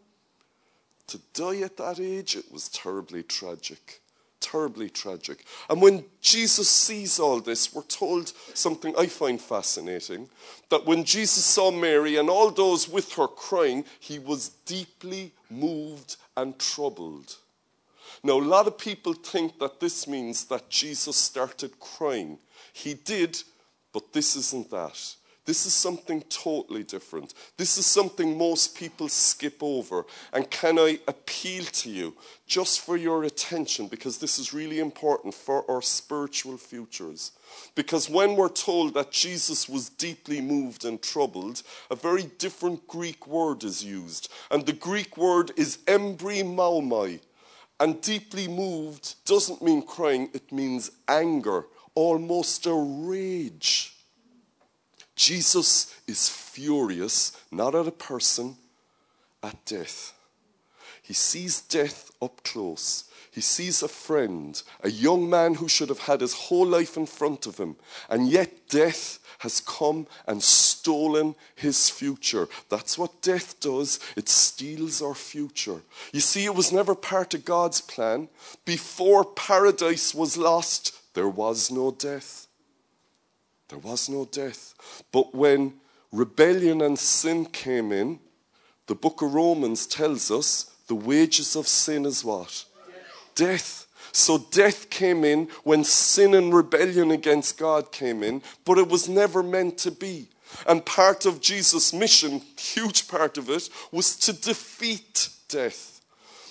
To 1.07 1.19
die 1.33 1.61
at 1.61 1.77
that 1.77 1.99
age, 1.99 2.35
it 2.35 2.51
was 2.51 2.69
terribly 2.69 3.23
tragic. 3.23 4.00
Terribly 4.41 4.89
tragic. 4.89 5.45
And 5.69 5.81
when 5.81 6.03
Jesus 6.19 6.67
sees 6.67 7.19
all 7.19 7.39
this, 7.39 7.73
we're 7.73 7.83
told 7.83 8.33
something 8.53 8.93
I 8.97 9.05
find 9.05 9.39
fascinating 9.39 10.29
that 10.69 10.85
when 10.85 11.05
Jesus 11.05 11.45
saw 11.45 11.71
Mary 11.71 12.17
and 12.17 12.29
all 12.29 12.51
those 12.51 12.89
with 12.89 13.13
her 13.13 13.27
crying, 13.27 13.85
he 13.99 14.19
was 14.19 14.49
deeply 14.65 15.31
moved 15.49 16.17
and 16.35 16.57
troubled. 16.59 17.37
Now, 18.23 18.33
a 18.33 18.41
lot 18.41 18.67
of 18.67 18.77
people 18.77 19.13
think 19.13 19.57
that 19.59 19.79
this 19.79 20.07
means 20.07 20.45
that 20.45 20.69
Jesus 20.69 21.15
started 21.15 21.79
crying. 21.79 22.37
He 22.73 22.93
did, 22.93 23.41
but 23.93 24.11
this 24.11 24.35
isn't 24.35 24.69
that. 24.71 25.15
This 25.43 25.65
is 25.65 25.73
something 25.73 26.21
totally 26.29 26.83
different. 26.83 27.33
This 27.57 27.79
is 27.79 27.85
something 27.87 28.37
most 28.37 28.75
people 28.75 29.09
skip 29.09 29.57
over. 29.61 30.05
And 30.33 30.49
can 30.51 30.77
I 30.77 30.99
appeal 31.07 31.63
to 31.63 31.89
you 31.89 32.15
just 32.45 32.81
for 32.81 32.95
your 32.95 33.23
attention 33.23 33.87
because 33.87 34.19
this 34.19 34.37
is 34.37 34.53
really 34.53 34.79
important 34.79 35.33
for 35.33 35.69
our 35.69 35.81
spiritual 35.81 36.57
futures? 36.57 37.31
Because 37.73 38.07
when 38.07 38.35
we're 38.35 38.49
told 38.49 38.93
that 38.93 39.11
Jesus 39.11 39.67
was 39.67 39.89
deeply 39.89 40.41
moved 40.41 40.85
and 40.85 41.01
troubled, 41.01 41.63
a 41.89 41.95
very 41.95 42.29
different 42.37 42.87
Greek 42.87 43.25
word 43.25 43.63
is 43.63 43.83
used. 43.83 44.31
And 44.51 44.63
the 44.63 44.73
Greek 44.73 45.17
word 45.17 45.51
is 45.57 45.77
embrimaomai. 45.87 47.19
And 47.79 47.99
deeply 47.99 48.47
moved 48.47 49.15
doesn't 49.25 49.63
mean 49.63 49.81
crying, 49.81 50.29
it 50.33 50.51
means 50.51 50.91
anger, 51.07 51.65
almost 51.95 52.67
a 52.67 52.73
rage. 52.75 53.95
Jesus 55.21 55.93
is 56.07 56.27
furious, 56.27 57.37
not 57.51 57.75
at 57.75 57.85
a 57.85 57.91
person, 57.91 58.55
at 59.43 59.65
death. 59.65 60.13
He 61.03 61.13
sees 61.13 61.61
death 61.61 62.09
up 62.23 62.43
close. 62.43 63.03
He 63.31 63.41
sees 63.41 63.83
a 63.83 63.87
friend, 63.87 64.59
a 64.83 64.89
young 64.89 65.29
man 65.29 65.53
who 65.53 65.69
should 65.69 65.89
have 65.89 65.99
had 65.99 66.21
his 66.21 66.33
whole 66.33 66.65
life 66.65 66.97
in 66.97 67.05
front 67.05 67.45
of 67.45 67.59
him, 67.59 67.75
and 68.09 68.29
yet 68.29 68.67
death 68.67 69.19
has 69.37 69.61
come 69.61 70.07
and 70.25 70.41
stolen 70.41 71.35
his 71.53 71.87
future. 71.87 72.47
That's 72.69 72.97
what 72.97 73.21
death 73.21 73.59
does. 73.59 73.99
It 74.15 74.27
steals 74.27 75.03
our 75.03 75.13
future. 75.13 75.83
You 76.11 76.19
see, 76.19 76.45
it 76.45 76.55
was 76.55 76.71
never 76.71 76.95
part 76.95 77.35
of 77.35 77.45
God's 77.45 77.79
plan. 77.79 78.27
Before 78.65 79.23
paradise 79.23 80.15
was 80.15 80.35
lost, 80.35 81.13
there 81.13 81.29
was 81.29 81.69
no 81.69 81.91
death. 81.91 82.47
There 83.71 83.79
was 83.79 84.09
no 84.09 84.25
death. 84.25 84.73
But 85.13 85.33
when 85.33 85.73
rebellion 86.11 86.81
and 86.81 86.99
sin 86.99 87.45
came 87.45 87.93
in, 87.93 88.19
the 88.87 88.95
book 88.95 89.21
of 89.21 89.33
Romans 89.33 89.87
tells 89.87 90.29
us 90.29 90.75
the 90.87 90.95
wages 90.95 91.55
of 91.55 91.67
sin 91.67 92.05
is 92.05 92.23
what? 92.25 92.65
Death. 93.33 93.87
So 94.11 94.37
death 94.37 94.89
came 94.89 95.23
in 95.23 95.47
when 95.63 95.85
sin 95.85 96.33
and 96.33 96.53
rebellion 96.53 97.11
against 97.11 97.57
God 97.57 97.93
came 97.93 98.23
in, 98.23 98.41
but 98.65 98.77
it 98.77 98.89
was 98.89 99.07
never 99.07 99.41
meant 99.41 99.77
to 99.79 99.91
be. 99.91 100.27
And 100.67 100.85
part 100.85 101.25
of 101.25 101.39
Jesus' 101.39 101.93
mission, 101.93 102.41
huge 102.59 103.07
part 103.07 103.37
of 103.37 103.49
it, 103.49 103.69
was 103.89 104.17
to 104.17 104.33
defeat 104.33 105.29
death. 105.47 105.90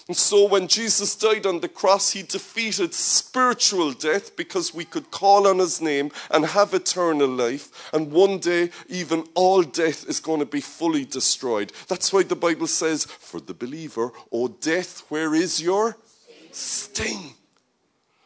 And 0.08 0.16
so 0.16 0.46
when 0.46 0.66
Jesus 0.66 1.14
died 1.16 1.46
on 1.46 1.60
the 1.60 1.68
cross, 1.68 2.12
he 2.12 2.22
defeated 2.22 2.94
spiritual 2.94 3.92
death 3.92 4.36
because 4.36 4.74
we 4.74 4.84
could 4.84 5.10
call 5.10 5.46
on 5.46 5.58
his 5.58 5.80
name 5.80 6.10
and 6.30 6.44
have 6.46 6.74
eternal 6.74 7.28
life. 7.28 7.90
And 7.92 8.10
one 8.10 8.38
day, 8.38 8.70
even 8.88 9.24
all 9.34 9.62
death 9.62 10.08
is 10.08 10.20
going 10.20 10.40
to 10.40 10.46
be 10.46 10.60
fully 10.60 11.04
destroyed. 11.04 11.72
That's 11.88 12.12
why 12.12 12.24
the 12.24 12.36
Bible 12.36 12.66
says, 12.66 13.04
for 13.04 13.40
the 13.40 13.54
believer, 13.54 14.10
O 14.32 14.48
death, 14.48 15.04
where 15.08 15.34
is 15.34 15.62
your 15.62 15.96
sting? 16.50 17.34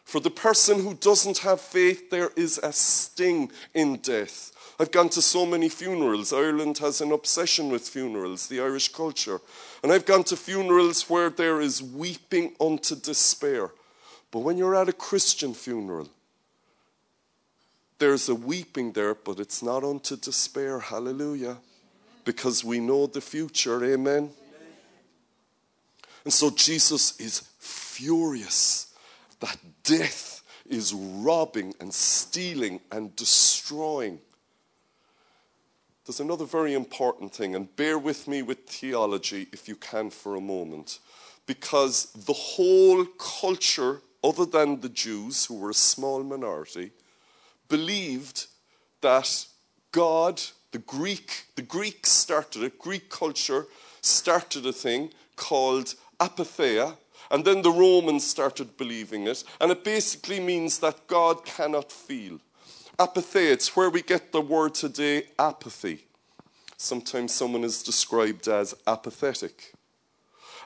For 0.05 0.21
the 0.21 0.31
person 0.31 0.85
who 0.85 0.95
doesn't 0.95 1.39
have 1.39 1.61
faith, 1.61 2.11
there 2.11 2.31
is 2.37 2.59
a 2.63 2.73
sting 2.73 3.51
in 3.75 3.97
death. 3.97 4.53
I've 4.79 4.91
gone 4.91 5.09
to 5.11 5.23
so 5.23 5.47
many 5.47 5.69
funerals. 5.69 6.33
Ireland 6.33 6.79
has 6.79 7.01
an 7.01 7.13
obsession 7.13 7.69
with 7.69 7.89
funerals, 7.89 8.49
the 8.49 8.61
Irish 8.61 8.89
culture. 8.89 9.41
And 9.83 9.93
I've 9.93 10.05
gone 10.05 10.25
to 10.25 10.37
funerals 10.37 11.09
where 11.09 11.31
there 11.31 11.61
is 11.61 11.83
weeping 11.83 12.57
unto 12.61 12.97
despair. 12.97 13.71
But 14.33 14.41
when 14.41 14.57
you're 14.59 14.75
at 14.75 14.89
a 14.89 14.93
Christian 14.93 15.55
funeral, 15.55 16.09
there's 17.99 18.29
a 18.29 18.35
weeping 18.35 18.93
there, 18.93 19.15
but 19.15 19.39
it's 19.39 19.63
not 19.63 19.85
unto 19.85 20.17
despair. 20.17 20.81
Hallelujah. 20.81 21.59
Because 22.25 22.65
we 22.65 22.81
know 22.81 23.07
the 23.07 23.21
future. 23.21 23.85
Amen. 23.85 24.31
And 26.25 26.33
so 26.33 26.51
Jesus 26.51 27.21
is 27.21 27.41
furious 27.61 28.93
that 29.39 29.57
death 29.85 30.43
is 30.67 30.93
robbing 30.93 31.75
and 31.79 31.95
stealing 31.95 32.81
and 32.91 33.15
destroying 33.15 34.19
there's 36.05 36.21
another 36.21 36.45
very 36.45 36.75
important 36.75 37.35
thing, 37.35 37.55
and 37.55 37.75
bear 37.77 37.99
with 37.99 38.29
me 38.29 38.43
with 38.43 38.67
theology 38.67 39.49
if 39.53 39.69
you 39.69 39.77
can 39.77 40.11
for 40.11 40.37
a 40.37 40.41
moment, 40.41 40.99
because 41.47 42.07
the 42.13 42.33
whole 42.33 43.05
culture, 43.05 44.03
other 44.23 44.45
than 44.45 44.81
the 44.81 44.89
Jews, 44.89 45.47
who 45.47 45.55
were 45.55 45.71
a 45.71 45.75
small 45.75 46.23
minority, 46.23 46.91
believed 47.69 48.47
that 49.01 49.47
God, 49.93 50.43
the 50.73 50.79
Greek, 50.79 51.45
the 51.57 51.63
Greeks 51.63 52.11
started 52.11 52.63
it, 52.63 52.79
Greek 52.79 53.09
culture 53.09 53.67
started 54.01 54.67
a 54.67 54.73
thing 54.73 55.11
called 55.37 55.95
apatheia, 56.21 56.97
and 57.31 57.45
then 57.45 57.63
the 57.63 57.71
Romans 57.71 58.27
started 58.27 58.77
believing 58.77 59.27
it, 59.27 59.43
and 59.61 59.71
it 59.71 59.85
basically 59.85 60.41
means 60.41 60.79
that 60.81 61.07
God 61.07 61.45
cannot 61.45 61.91
feel. 61.91 62.41
Apathy, 62.97 63.49
it's 63.49 63.75
where 63.75 63.91
we 63.91 64.03
get 64.03 64.31
the 64.31 64.41
word 64.41 64.73
today, 64.75 65.25
apathy. 65.37 66.07
Sometimes 66.77 67.35
someone 67.35 67.65
is 67.65 67.83
described 67.83 68.47
as 68.47 68.73
apathetic. 68.87 69.73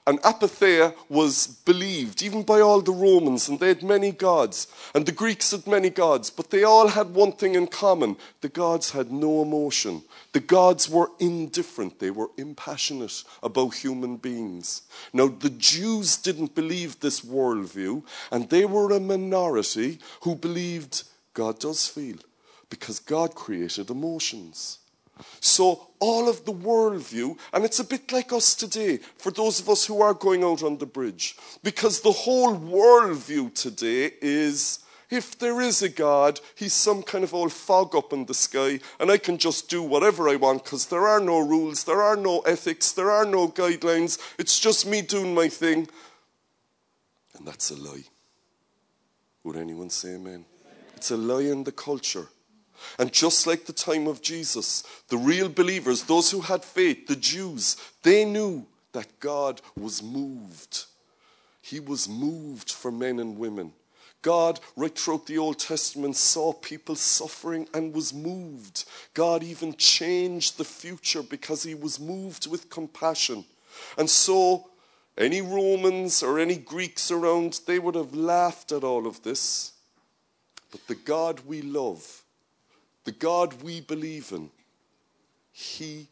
And 0.06 0.20
apatheia 0.20 0.94
was 1.08 1.46
believed 1.46 2.22
even 2.22 2.42
by 2.42 2.60
all 2.60 2.82
the 2.82 2.92
Romans, 2.92 3.48
and 3.48 3.58
they 3.58 3.68
had 3.68 3.82
many 3.82 4.12
gods, 4.12 4.66
and 4.94 5.06
the 5.06 5.12
Greeks 5.12 5.52
had 5.52 5.66
many 5.66 5.88
gods, 5.88 6.28
but 6.28 6.50
they 6.50 6.64
all 6.64 6.88
had 6.88 7.14
one 7.14 7.32
thing 7.32 7.54
in 7.54 7.66
common 7.66 8.16
the 8.42 8.50
gods 8.50 8.90
had 8.90 9.10
no 9.10 9.40
emotion. 9.40 10.02
The 10.32 10.40
gods 10.40 10.86
were 10.86 11.10
indifferent, 11.18 11.98
they 11.98 12.10
were 12.10 12.30
impassionate 12.36 13.24
about 13.42 13.74
human 13.74 14.16
beings. 14.16 14.82
Now, 15.14 15.28
the 15.28 15.50
Jews 15.50 16.18
didn't 16.18 16.54
believe 16.54 17.00
this 17.00 17.22
worldview, 17.22 18.02
and 18.30 18.50
they 18.50 18.66
were 18.66 18.92
a 18.92 19.00
minority 19.00 19.98
who 20.22 20.34
believed 20.34 21.04
God 21.38 21.60
does 21.60 21.86
feel 21.86 22.16
because 22.68 22.98
God 22.98 23.36
created 23.36 23.90
emotions. 23.90 24.80
So, 25.38 25.86
all 26.00 26.28
of 26.28 26.44
the 26.44 26.52
worldview, 26.52 27.38
and 27.52 27.64
it's 27.64 27.78
a 27.78 27.84
bit 27.84 28.10
like 28.10 28.32
us 28.32 28.56
today, 28.56 28.96
for 29.18 29.30
those 29.30 29.60
of 29.60 29.68
us 29.68 29.86
who 29.86 30.02
are 30.02 30.14
going 30.14 30.42
out 30.42 30.64
on 30.64 30.78
the 30.78 30.86
bridge, 30.86 31.36
because 31.62 32.00
the 32.00 32.10
whole 32.10 32.56
worldview 32.56 33.54
today 33.54 34.14
is 34.20 34.80
if 35.10 35.38
there 35.38 35.60
is 35.60 35.80
a 35.80 35.88
God, 35.88 36.40
he's 36.56 36.72
some 36.72 37.04
kind 37.04 37.22
of 37.22 37.32
old 37.32 37.52
fog 37.52 37.94
up 37.94 38.12
in 38.12 38.26
the 38.26 38.34
sky, 38.34 38.80
and 38.98 39.08
I 39.08 39.18
can 39.18 39.38
just 39.38 39.70
do 39.70 39.80
whatever 39.80 40.28
I 40.28 40.34
want 40.34 40.64
because 40.64 40.86
there 40.86 41.06
are 41.06 41.20
no 41.20 41.38
rules, 41.38 41.84
there 41.84 42.02
are 42.02 42.16
no 42.16 42.40
ethics, 42.40 42.90
there 42.90 43.12
are 43.12 43.24
no 43.24 43.46
guidelines. 43.46 44.18
It's 44.40 44.58
just 44.58 44.88
me 44.88 45.02
doing 45.02 45.34
my 45.36 45.48
thing. 45.48 45.88
And 47.36 47.46
that's 47.46 47.70
a 47.70 47.76
lie. 47.76 48.06
Would 49.44 49.56
anyone 49.56 49.90
say 49.90 50.16
amen? 50.16 50.44
It's 50.98 51.12
a 51.12 51.16
lie 51.16 51.42
in 51.42 51.62
the 51.62 51.70
culture. 51.70 52.26
And 52.98 53.12
just 53.12 53.46
like 53.46 53.66
the 53.66 53.72
time 53.72 54.08
of 54.08 54.20
Jesus, 54.20 54.82
the 55.06 55.16
real 55.16 55.48
believers, 55.48 56.02
those 56.02 56.32
who 56.32 56.40
had 56.40 56.64
faith, 56.64 57.06
the 57.06 57.14
Jews, 57.14 57.76
they 58.02 58.24
knew 58.24 58.66
that 58.90 59.20
God 59.20 59.60
was 59.76 60.02
moved. 60.02 60.86
He 61.62 61.78
was 61.78 62.08
moved 62.08 62.72
for 62.72 62.90
men 62.90 63.20
and 63.20 63.38
women. 63.38 63.74
God, 64.22 64.58
right 64.74 64.98
throughout 64.98 65.26
the 65.26 65.38
Old 65.38 65.60
Testament, 65.60 66.16
saw 66.16 66.52
people 66.52 66.96
suffering 66.96 67.68
and 67.72 67.94
was 67.94 68.12
moved. 68.12 68.84
God 69.14 69.44
even 69.44 69.76
changed 69.76 70.58
the 70.58 70.64
future 70.64 71.22
because 71.22 71.62
he 71.62 71.76
was 71.76 72.00
moved 72.00 72.50
with 72.50 72.70
compassion. 72.70 73.44
And 73.96 74.10
so, 74.10 74.68
any 75.16 75.42
Romans 75.42 76.24
or 76.24 76.40
any 76.40 76.56
Greeks 76.56 77.12
around, 77.12 77.60
they 77.68 77.78
would 77.78 77.94
have 77.94 78.16
laughed 78.16 78.72
at 78.72 78.82
all 78.82 79.06
of 79.06 79.22
this. 79.22 79.74
But 80.70 80.86
the 80.86 80.94
God 80.94 81.40
we 81.46 81.62
love, 81.62 82.22
the 83.04 83.12
God 83.12 83.62
we 83.62 83.80
believe 83.80 84.32
in, 84.32 84.50
he 85.52 86.08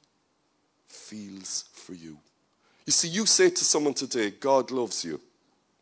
feels 0.88 1.64
for 1.72 1.94
you. 1.94 2.18
You 2.86 2.92
see, 2.92 3.08
you 3.08 3.26
say 3.26 3.50
to 3.50 3.64
someone 3.64 3.94
today, 3.94 4.30
God 4.30 4.70
loves 4.70 5.04
you. 5.04 5.20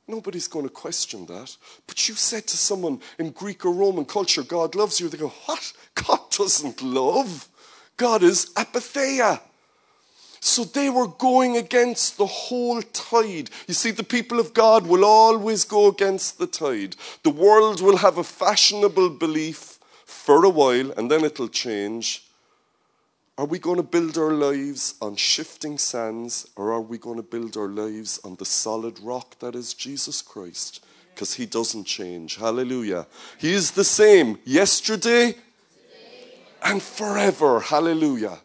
Nobody's 0.06 0.48
going 0.48 0.66
to 0.66 0.70
question 0.70 1.24
that. 1.26 1.56
But 1.86 2.08
you 2.08 2.14
said 2.14 2.46
to 2.48 2.56
someone 2.56 3.00
in 3.18 3.30
Greek 3.30 3.64
or 3.64 3.72
Roman 3.72 4.04
culture, 4.04 4.42
God 4.42 4.74
loves 4.74 5.00
you. 5.00 5.08
They 5.08 5.18
go, 5.18 5.32
What? 5.46 5.72
God 5.94 6.30
doesn't 6.30 6.82
love. 6.82 7.48
God 7.96 8.22
is 8.22 8.52
apatheia. 8.54 9.40
So 10.44 10.64
they 10.64 10.90
were 10.90 11.06
going 11.08 11.56
against 11.56 12.18
the 12.18 12.26
whole 12.26 12.82
tide. 12.82 13.48
You 13.66 13.72
see, 13.72 13.92
the 13.92 14.04
people 14.04 14.38
of 14.38 14.52
God 14.52 14.86
will 14.86 15.02
always 15.02 15.64
go 15.64 15.88
against 15.88 16.36
the 16.36 16.46
tide. 16.46 16.96
The 17.22 17.30
world 17.30 17.80
will 17.80 17.96
have 17.96 18.18
a 18.18 18.24
fashionable 18.24 19.08
belief 19.08 19.78
for 20.04 20.44
a 20.44 20.50
while 20.50 20.90
and 20.98 21.10
then 21.10 21.24
it'll 21.24 21.48
change. 21.48 22.24
Are 23.38 23.46
we 23.46 23.58
going 23.58 23.78
to 23.78 23.82
build 23.82 24.18
our 24.18 24.34
lives 24.34 24.96
on 25.00 25.16
shifting 25.16 25.78
sands 25.78 26.46
or 26.56 26.74
are 26.74 26.82
we 26.82 26.98
going 26.98 27.16
to 27.16 27.22
build 27.22 27.56
our 27.56 27.68
lives 27.68 28.20
on 28.22 28.34
the 28.34 28.44
solid 28.44 29.00
rock 29.00 29.38
that 29.38 29.54
is 29.54 29.72
Jesus 29.72 30.20
Christ? 30.20 30.84
Because 31.14 31.32
he 31.32 31.46
doesn't 31.46 31.84
change. 31.84 32.36
Hallelujah. 32.36 33.06
He 33.38 33.54
is 33.54 33.70
the 33.70 33.82
same 33.82 34.38
yesterday 34.44 35.36
and 36.62 36.82
forever. 36.82 37.60
Hallelujah. 37.60 38.40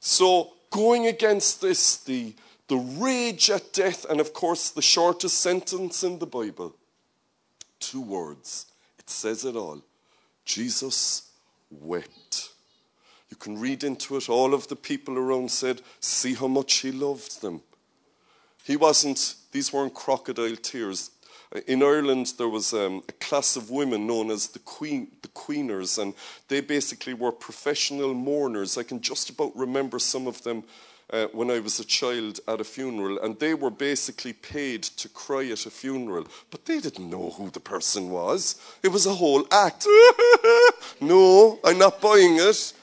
So, 0.00 0.52
going 0.70 1.06
against 1.06 1.60
this, 1.60 1.96
the, 1.96 2.34
the 2.68 2.76
rage 2.76 3.50
at 3.50 3.72
death, 3.72 4.04
and 4.08 4.20
of 4.20 4.32
course, 4.32 4.70
the 4.70 4.82
shortest 4.82 5.40
sentence 5.40 6.02
in 6.02 6.18
the 6.18 6.26
Bible 6.26 6.74
two 7.80 8.00
words. 8.00 8.66
It 8.98 9.08
says 9.08 9.44
it 9.44 9.56
all. 9.56 9.82
Jesus 10.44 11.30
wept. 11.70 12.50
You 13.30 13.36
can 13.36 13.58
read 13.58 13.84
into 13.84 14.16
it. 14.16 14.28
All 14.28 14.54
of 14.54 14.68
the 14.68 14.76
people 14.76 15.18
around 15.18 15.50
said, 15.50 15.82
See 16.00 16.34
how 16.34 16.48
much 16.48 16.74
he 16.78 16.92
loved 16.92 17.42
them. 17.42 17.62
He 18.64 18.76
wasn't, 18.76 19.34
these 19.52 19.72
weren't 19.72 19.94
crocodile 19.94 20.56
tears. 20.56 21.10
In 21.66 21.82
Ireland, 21.82 22.34
there 22.36 22.48
was 22.48 22.74
um, 22.74 23.02
a 23.08 23.12
class 23.12 23.56
of 23.56 23.70
women 23.70 24.06
known 24.06 24.30
as 24.30 24.48
the, 24.48 24.58
queen, 24.58 25.08
the 25.22 25.28
Keeners, 25.28 25.98
and 25.98 26.12
they 26.48 26.60
basically 26.60 27.14
were 27.14 27.32
professional 27.32 28.12
mourners. 28.12 28.76
I 28.76 28.82
can 28.82 29.00
just 29.00 29.30
about 29.30 29.56
remember 29.56 29.98
some 29.98 30.26
of 30.26 30.42
them 30.42 30.64
uh, 31.10 31.26
when 31.32 31.50
I 31.50 31.60
was 31.60 31.80
a 31.80 31.84
child 31.84 32.40
at 32.46 32.60
a 32.60 32.64
funeral, 32.64 33.18
and 33.20 33.38
they 33.38 33.54
were 33.54 33.70
basically 33.70 34.34
paid 34.34 34.82
to 34.82 35.08
cry 35.08 35.46
at 35.46 35.64
a 35.64 35.70
funeral, 35.70 36.26
but 36.50 36.66
they 36.66 36.80
didn't 36.80 37.08
know 37.08 37.30
who 37.30 37.48
the 37.50 37.60
person 37.60 38.10
was. 38.10 38.60
It 38.82 38.88
was 38.88 39.06
a 39.06 39.14
whole 39.14 39.46
act. 39.50 39.86
no, 41.00 41.58
I'm 41.64 41.78
not 41.78 42.00
buying 42.00 42.36
it. 42.38 42.74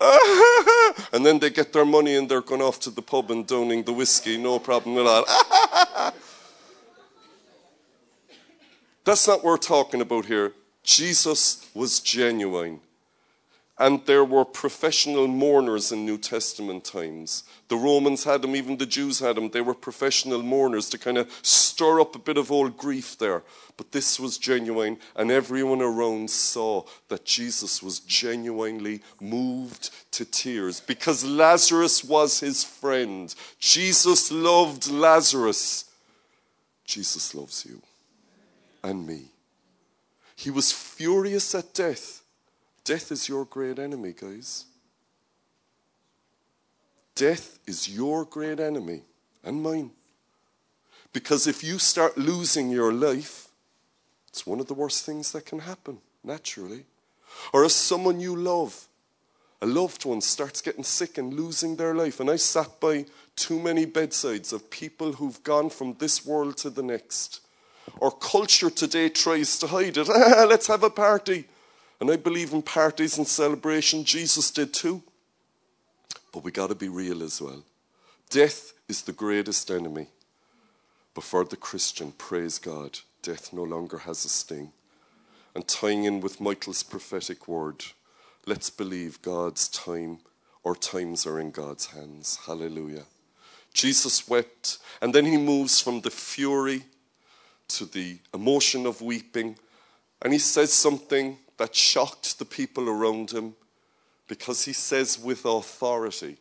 and 1.12 1.26
then 1.26 1.40
they 1.40 1.50
get 1.50 1.72
their 1.72 1.84
money 1.84 2.14
and 2.14 2.28
they're 2.28 2.40
going 2.40 2.62
off 2.62 2.78
to 2.78 2.90
the 2.90 3.02
pub 3.02 3.30
and 3.32 3.46
downing 3.46 3.82
the 3.82 3.92
whiskey, 3.92 4.36
no 4.36 4.58
problem 4.58 4.96
at 4.96 5.06
all. 5.06 5.24
That's 9.08 9.26
not 9.26 9.42
what 9.42 9.44
we're 9.44 9.56
talking 9.56 10.02
about 10.02 10.26
here. 10.26 10.52
Jesus 10.82 11.66
was 11.72 11.98
genuine. 12.00 12.80
And 13.78 14.04
there 14.04 14.22
were 14.22 14.44
professional 14.44 15.26
mourners 15.26 15.92
in 15.92 16.04
New 16.04 16.18
Testament 16.18 16.84
times. 16.84 17.44
The 17.68 17.76
Romans 17.76 18.24
had 18.24 18.42
them, 18.42 18.54
even 18.54 18.76
the 18.76 18.84
Jews 18.84 19.18
had 19.18 19.36
them. 19.36 19.48
They 19.48 19.62
were 19.62 19.72
professional 19.72 20.42
mourners 20.42 20.90
to 20.90 20.98
kind 20.98 21.16
of 21.16 21.30
stir 21.40 22.02
up 22.02 22.16
a 22.16 22.18
bit 22.18 22.36
of 22.36 22.52
old 22.52 22.76
grief 22.76 23.16
there. 23.16 23.42
But 23.78 23.92
this 23.92 24.20
was 24.20 24.36
genuine, 24.36 24.98
and 25.16 25.30
everyone 25.30 25.80
around 25.80 26.28
saw 26.28 26.84
that 27.08 27.24
Jesus 27.24 27.82
was 27.82 28.00
genuinely 28.00 29.00
moved 29.22 29.88
to 30.10 30.26
tears 30.26 30.80
because 30.80 31.24
Lazarus 31.24 32.04
was 32.04 32.40
his 32.40 32.62
friend. 32.62 33.34
Jesus 33.58 34.30
loved 34.30 34.90
Lazarus. 34.90 35.86
Jesus 36.84 37.34
loves 37.34 37.64
you 37.64 37.80
and 38.82 39.06
me. 39.06 39.26
He 40.36 40.50
was 40.50 40.72
furious 40.72 41.54
at 41.54 41.74
death 41.74 42.22
Death 42.88 43.12
is 43.12 43.28
your 43.28 43.44
great 43.44 43.78
enemy, 43.78 44.14
guys. 44.18 44.64
Death 47.14 47.58
is 47.66 47.86
your 47.86 48.24
great 48.24 48.58
enemy 48.58 49.02
and 49.44 49.62
mine. 49.62 49.90
Because 51.12 51.46
if 51.46 51.62
you 51.62 51.78
start 51.78 52.16
losing 52.16 52.70
your 52.70 52.90
life, 52.90 53.48
it's 54.28 54.46
one 54.46 54.58
of 54.58 54.68
the 54.68 54.72
worst 54.72 55.04
things 55.04 55.32
that 55.32 55.44
can 55.44 55.58
happen, 55.58 55.98
naturally. 56.24 56.86
Or 57.52 57.62
if 57.62 57.72
someone 57.72 58.20
you 58.20 58.34
love, 58.34 58.88
a 59.60 59.66
loved 59.66 60.06
one, 60.06 60.22
starts 60.22 60.62
getting 60.62 60.82
sick 60.82 61.18
and 61.18 61.34
losing 61.34 61.76
their 61.76 61.94
life. 61.94 62.20
And 62.20 62.30
I 62.30 62.36
sat 62.36 62.80
by 62.80 63.04
too 63.36 63.60
many 63.60 63.84
bedsides 63.84 64.50
of 64.54 64.70
people 64.70 65.12
who've 65.12 65.42
gone 65.42 65.68
from 65.68 65.96
this 65.98 66.24
world 66.24 66.56
to 66.56 66.70
the 66.70 66.82
next. 66.82 67.42
Our 68.00 68.10
culture 68.10 68.70
today 68.70 69.08
tries 69.08 69.58
to 69.58 69.66
hide 69.66 69.96
it. 69.96 70.08
Ah, 70.14 70.44
let's 70.48 70.66
have 70.66 70.82
a 70.82 70.90
party. 70.90 71.44
And 72.00 72.10
I 72.10 72.16
believe 72.16 72.52
in 72.52 72.62
parties 72.62 73.18
and 73.18 73.26
celebration. 73.26 74.04
Jesus 74.04 74.50
did 74.50 74.72
too. 74.72 75.02
But 76.32 76.44
we 76.44 76.50
got 76.50 76.68
to 76.68 76.74
be 76.74 76.88
real 76.88 77.22
as 77.22 77.40
well. 77.40 77.64
Death 78.30 78.72
is 78.88 79.02
the 79.02 79.12
greatest 79.12 79.70
enemy. 79.70 80.08
But 81.14 81.24
for 81.24 81.44
the 81.44 81.56
Christian, 81.56 82.12
praise 82.12 82.58
God, 82.58 83.00
death 83.22 83.52
no 83.52 83.64
longer 83.64 83.98
has 83.98 84.24
a 84.24 84.28
sting. 84.28 84.72
And 85.54 85.66
tying 85.66 86.04
in 86.04 86.20
with 86.20 86.40
Michael's 86.40 86.82
prophetic 86.82 87.48
word, 87.48 87.84
let's 88.46 88.70
believe 88.70 89.22
God's 89.22 89.68
time 89.68 90.18
or 90.62 90.76
times 90.76 91.26
are 91.26 91.40
in 91.40 91.50
God's 91.50 91.86
hands. 91.86 92.38
Hallelujah. 92.46 93.04
Jesus 93.72 94.28
wept, 94.28 94.78
and 95.00 95.14
then 95.14 95.24
he 95.24 95.36
moves 95.36 95.80
from 95.80 96.02
the 96.02 96.10
fury 96.10 96.84
to 97.68 97.84
the 97.84 98.18
emotion 98.34 98.86
of 98.86 99.00
weeping, 99.00 99.56
and 100.22 100.32
he 100.32 100.38
says 100.38 100.72
something 100.72 101.38
that 101.58 101.74
shocked 101.74 102.38
the 102.38 102.44
people 102.44 102.88
around 102.88 103.30
him 103.30 103.54
because 104.26 104.64
he 104.64 104.72
says 104.72 105.18
with 105.18 105.44
authority, 105.44 106.36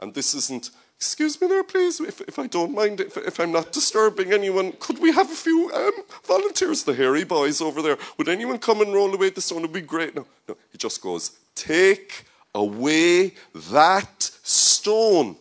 and 0.00 0.14
this 0.14 0.34
isn't, 0.34 0.70
excuse 0.96 1.40
me 1.40 1.48
there, 1.48 1.64
please, 1.64 2.00
if, 2.00 2.20
if 2.22 2.38
I 2.38 2.46
don't 2.46 2.74
mind, 2.74 3.00
if, 3.00 3.16
if 3.16 3.40
I'm 3.40 3.52
not 3.52 3.72
disturbing 3.72 4.32
anyone, 4.32 4.72
could 4.78 4.98
we 4.98 5.12
have 5.12 5.30
a 5.30 5.34
few 5.34 5.70
um, 5.72 5.92
volunteers, 6.24 6.84
the 6.84 6.94
hairy 6.94 7.24
boys 7.24 7.60
over 7.60 7.82
there? 7.82 7.98
Would 8.16 8.28
anyone 8.28 8.58
come 8.58 8.80
and 8.80 8.92
roll 8.92 9.12
away 9.14 9.30
the 9.30 9.40
stone? 9.40 9.58
It 9.58 9.62
would 9.62 9.72
be 9.72 9.80
great. 9.80 10.14
No, 10.14 10.26
no, 10.48 10.56
he 10.70 10.78
just 10.78 11.02
goes, 11.02 11.38
take 11.54 12.24
away 12.54 13.34
that 13.70 14.22
stone. 14.42 15.36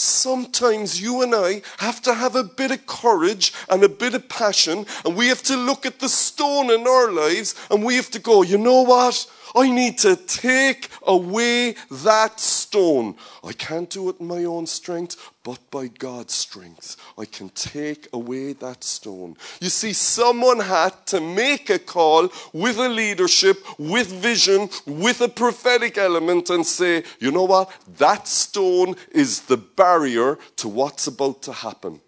Sometimes 0.00 1.00
you 1.00 1.22
and 1.22 1.34
I 1.34 1.60
have 1.78 2.00
to 2.02 2.14
have 2.14 2.36
a 2.36 2.44
bit 2.44 2.70
of 2.70 2.86
courage 2.86 3.52
and 3.68 3.82
a 3.82 3.88
bit 3.88 4.14
of 4.14 4.28
passion, 4.28 4.86
and 5.04 5.16
we 5.16 5.26
have 5.26 5.42
to 5.42 5.56
look 5.56 5.84
at 5.84 5.98
the 5.98 6.08
stone 6.08 6.70
in 6.70 6.86
our 6.86 7.10
lives 7.10 7.56
and 7.68 7.84
we 7.84 7.96
have 7.96 8.08
to 8.12 8.20
go, 8.20 8.42
you 8.42 8.58
know 8.58 8.82
what? 8.82 9.26
I 9.58 9.68
need 9.70 9.98
to 9.98 10.14
take 10.14 10.88
away 11.02 11.74
that 11.90 12.38
stone. 12.38 13.16
I 13.42 13.52
can't 13.52 13.90
do 13.90 14.08
it 14.08 14.20
in 14.20 14.26
my 14.28 14.44
own 14.44 14.66
strength, 14.66 15.32
but 15.42 15.58
by 15.72 15.88
God's 15.88 16.34
strength, 16.34 16.96
I 17.18 17.24
can 17.24 17.48
take 17.48 18.06
away 18.12 18.52
that 18.52 18.84
stone. 18.84 19.36
You 19.60 19.68
see, 19.68 19.92
someone 19.94 20.60
had 20.60 21.04
to 21.06 21.20
make 21.20 21.70
a 21.70 21.80
call 21.80 22.28
with 22.52 22.78
a 22.78 22.88
leadership, 22.88 23.56
with 23.78 24.06
vision, 24.06 24.68
with 24.86 25.20
a 25.22 25.28
prophetic 25.28 25.98
element, 25.98 26.50
and 26.50 26.64
say, 26.64 27.02
you 27.18 27.32
know 27.32 27.44
what? 27.44 27.72
That 27.96 28.28
stone 28.28 28.94
is 29.10 29.40
the 29.42 29.56
barrier 29.56 30.38
to 30.58 30.68
what's 30.68 31.08
about 31.08 31.42
to 31.42 31.52
happen. 31.52 32.00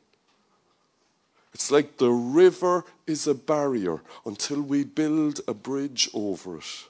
It's 1.52 1.72
like 1.72 1.96
the 1.96 2.12
river 2.12 2.84
is 3.08 3.26
a 3.26 3.34
barrier 3.34 4.02
until 4.24 4.62
we 4.62 4.84
build 4.84 5.40
a 5.48 5.54
bridge 5.54 6.08
over 6.14 6.58
it. 6.58 6.84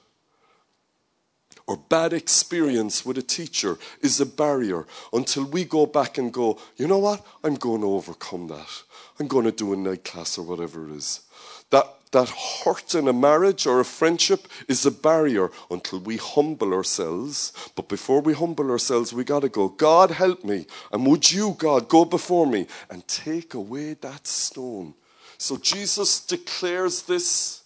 Or 1.71 1.77
bad 1.77 2.11
experience 2.11 3.05
with 3.05 3.17
a 3.17 3.21
teacher 3.21 3.77
is 4.01 4.19
a 4.19 4.25
barrier 4.25 4.85
until 5.13 5.45
we 5.45 5.63
go 5.63 5.85
back 5.85 6.17
and 6.17 6.33
go, 6.33 6.59
you 6.75 6.85
know 6.85 6.97
what? 6.97 7.25
I'm 7.45 7.55
going 7.55 7.79
to 7.79 7.87
overcome 7.87 8.49
that. 8.49 8.83
I'm 9.17 9.29
going 9.29 9.45
to 9.45 9.53
do 9.53 9.71
a 9.71 9.77
night 9.77 10.03
class 10.03 10.37
or 10.37 10.43
whatever 10.43 10.85
it 10.85 10.91
is. 10.91 11.21
That, 11.69 11.85
that 12.11 12.27
hurt 12.27 12.93
in 12.93 13.07
a 13.07 13.13
marriage 13.13 13.65
or 13.65 13.79
a 13.79 13.85
friendship 13.85 14.49
is 14.67 14.85
a 14.85 14.91
barrier 14.91 15.49
until 15.69 15.99
we 15.99 16.17
humble 16.17 16.73
ourselves. 16.73 17.53
But 17.77 17.87
before 17.87 18.19
we 18.19 18.33
humble 18.33 18.69
ourselves, 18.69 19.13
we 19.13 19.23
got 19.23 19.43
to 19.43 19.49
go, 19.49 19.69
God, 19.69 20.11
help 20.11 20.43
me. 20.43 20.65
And 20.91 21.07
would 21.07 21.31
you, 21.31 21.55
God, 21.57 21.87
go 21.87 22.03
before 22.03 22.47
me 22.47 22.67
and 22.89 23.07
take 23.07 23.53
away 23.53 23.93
that 23.93 24.27
stone? 24.27 24.93
So 25.37 25.55
Jesus 25.55 26.19
declares 26.25 27.03
this 27.03 27.60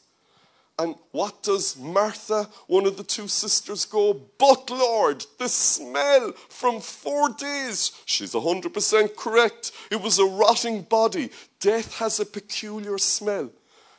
and 0.77 0.95
what 1.11 1.41
does 1.41 1.77
Martha, 1.77 2.49
one 2.67 2.85
of 2.85 2.97
the 2.97 3.03
two 3.03 3.29
sisters, 3.29 3.85
go? 3.85 4.13
But 4.37 4.69
Lord, 4.69 5.25
the 5.39 5.47
smell 5.47 6.33
from 6.49 6.81
four 6.81 7.29
days. 7.29 7.93
She's 8.05 8.33
100% 8.33 9.15
correct. 9.15 9.71
It 9.89 10.01
was 10.01 10.19
a 10.19 10.25
rotting 10.25 10.81
body. 10.81 11.29
Death 11.61 11.97
has 11.99 12.19
a 12.19 12.25
peculiar 12.25 12.97
smell, 12.97 13.49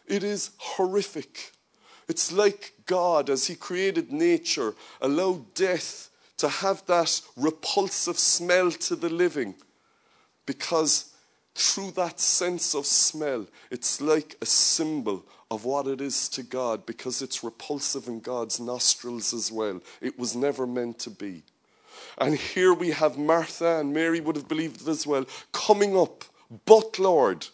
it 0.06 0.22
is 0.22 0.50
horrific. 0.58 1.52
It's 2.08 2.30
like 2.30 2.72
God, 2.84 3.30
as 3.30 3.46
He 3.46 3.56
created 3.56 4.12
nature, 4.12 4.74
allowed 5.00 5.54
death 5.54 6.10
to 6.36 6.48
have 6.48 6.84
that 6.86 7.20
repulsive 7.36 8.18
smell 8.18 8.70
to 8.70 8.94
the 8.94 9.08
living 9.08 9.54
because 10.44 11.12
through 11.56 11.90
that 11.92 12.20
sense 12.20 12.74
of 12.74 12.86
smell, 12.86 13.46
it's 13.70 14.00
like 14.00 14.36
a 14.40 14.46
symbol 14.46 15.24
of 15.50 15.64
what 15.64 15.86
it 15.86 16.00
is 16.00 16.28
to 16.30 16.42
God 16.42 16.86
because 16.86 17.22
it's 17.22 17.44
repulsive 17.44 18.08
in 18.08 18.20
God's 18.20 18.58
nostrils 18.58 19.32
as 19.32 19.52
well. 19.52 19.80
It 20.00 20.18
was 20.18 20.34
never 20.34 20.66
meant 20.66 20.98
to 21.00 21.10
be. 21.10 21.42
And 22.18 22.34
here 22.34 22.74
we 22.74 22.90
have 22.90 23.18
Martha, 23.18 23.78
and 23.78 23.92
Mary 23.92 24.20
would 24.20 24.36
have 24.36 24.48
believed 24.48 24.82
it 24.82 24.88
as 24.88 25.06
well, 25.06 25.24
coming 25.52 25.96
up, 25.96 26.24
but 26.64 26.98
Lord. 26.98 27.44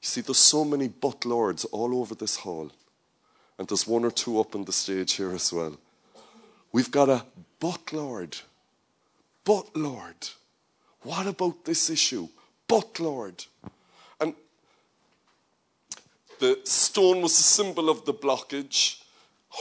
You 0.00 0.06
see, 0.06 0.20
there's 0.20 0.38
so 0.38 0.64
many 0.64 0.88
but 0.88 1.24
Lords 1.24 1.64
all 1.66 1.98
over 2.00 2.14
this 2.14 2.36
hall. 2.36 2.70
And 3.58 3.66
there's 3.66 3.86
one 3.86 4.04
or 4.04 4.10
two 4.10 4.38
up 4.38 4.54
on 4.54 4.64
the 4.64 4.72
stage 4.72 5.14
here 5.14 5.32
as 5.32 5.52
well. 5.52 5.76
We've 6.70 6.90
got 6.90 7.08
a 7.08 7.24
but 7.58 7.92
Lord. 7.92 8.36
But 9.44 9.76
Lord. 9.76 10.28
What 11.02 11.26
about 11.26 11.64
this 11.64 11.90
issue? 11.90 12.28
But 12.68 13.00
Lord. 13.00 13.44
The 16.38 16.60
stone 16.64 17.22
was 17.22 17.32
a 17.38 17.42
symbol 17.42 17.90
of 17.90 18.04
the 18.04 18.14
blockage. 18.14 19.02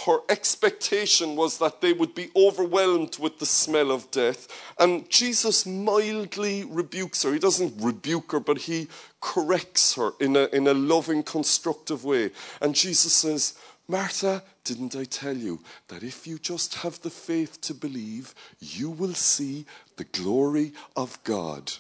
Her 0.06 0.20
expectation 0.30 1.36
was 1.36 1.58
that 1.60 1.82
they 1.82 1.94
would 1.94 2.14
be 2.14 2.30
overwhelmed 2.36 3.18
with 3.20 3.40
the 3.40 3.46
smell 3.46 3.92
of 3.92 4.12
death. 4.12 4.48
And 4.78 5.10
Jesus 5.10 5.66
mildly 5.66 6.66
rebukes 6.66 7.24
her. 7.24 7.34
He 7.34 7.40
doesn't 7.40 7.82
rebuke 7.82 8.32
her, 8.34 8.40
but 8.40 8.60
he 8.60 8.90
corrects 9.22 9.96
her 9.96 10.12
in 10.20 10.36
a, 10.36 10.46
in 10.54 10.68
a 10.68 10.74
loving, 10.74 11.24
constructive 11.24 12.04
way. 12.04 12.32
And 12.62 12.76
Jesus 12.76 13.14
says, 13.14 13.58
Martha, 13.88 14.44
didn't 14.66 14.98
I 14.98 15.06
tell 15.06 15.36
you 15.36 15.62
that 15.88 16.04
if 16.04 16.28
you 16.28 16.38
just 16.38 16.76
have 16.76 17.02
the 17.02 17.10
faith 17.10 17.62
to 17.62 17.74
believe, 17.74 18.36
you 18.60 18.90
will 18.90 19.14
see 19.14 19.66
the 19.96 20.04
glory 20.04 20.74
of 20.96 21.24
God? 21.24 21.72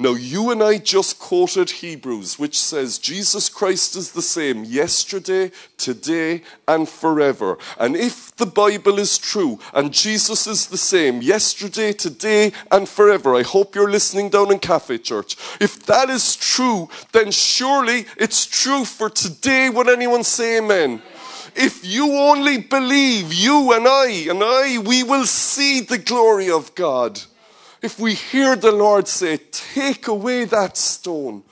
Now, 0.00 0.14
you 0.14 0.50
and 0.50 0.62
I 0.62 0.78
just 0.78 1.18
quoted 1.18 1.68
Hebrews, 1.68 2.38
which 2.38 2.58
says 2.58 2.96
Jesus 2.96 3.50
Christ 3.50 3.96
is 3.96 4.12
the 4.12 4.22
same 4.22 4.64
yesterday, 4.64 5.52
today, 5.76 6.40
and 6.66 6.88
forever. 6.88 7.58
And 7.78 7.94
if 7.94 8.34
the 8.36 8.46
Bible 8.46 8.98
is 8.98 9.18
true 9.18 9.58
and 9.74 9.92
Jesus 9.92 10.46
is 10.46 10.68
the 10.68 10.78
same 10.78 11.20
yesterday, 11.20 11.92
today, 11.92 12.52
and 12.72 12.88
forever, 12.88 13.34
I 13.34 13.42
hope 13.42 13.74
you're 13.74 13.90
listening 13.90 14.30
down 14.30 14.50
in 14.50 14.58
Cafe 14.58 14.96
Church. 14.96 15.36
If 15.60 15.84
that 15.84 16.08
is 16.08 16.34
true, 16.34 16.88
then 17.12 17.30
surely 17.30 18.06
it's 18.16 18.46
true 18.46 18.86
for 18.86 19.10
today. 19.10 19.68
Would 19.68 19.90
anyone 19.90 20.24
say 20.24 20.56
amen? 20.56 21.02
If 21.54 21.84
you 21.84 22.10
only 22.12 22.56
believe, 22.56 23.34
you 23.34 23.74
and 23.74 23.86
I 23.86 24.06
and 24.30 24.42
I, 24.42 24.78
we 24.78 25.02
will 25.02 25.26
see 25.26 25.80
the 25.80 25.98
glory 25.98 26.48
of 26.48 26.74
God 26.74 27.20
if 27.82 27.98
we 27.98 28.14
hear 28.14 28.56
the 28.56 28.72
Lord 28.72 29.08
say, 29.08 29.38
Take 29.50 30.08
away 30.08 30.44
that 30.46 30.76
stone, 30.76 31.42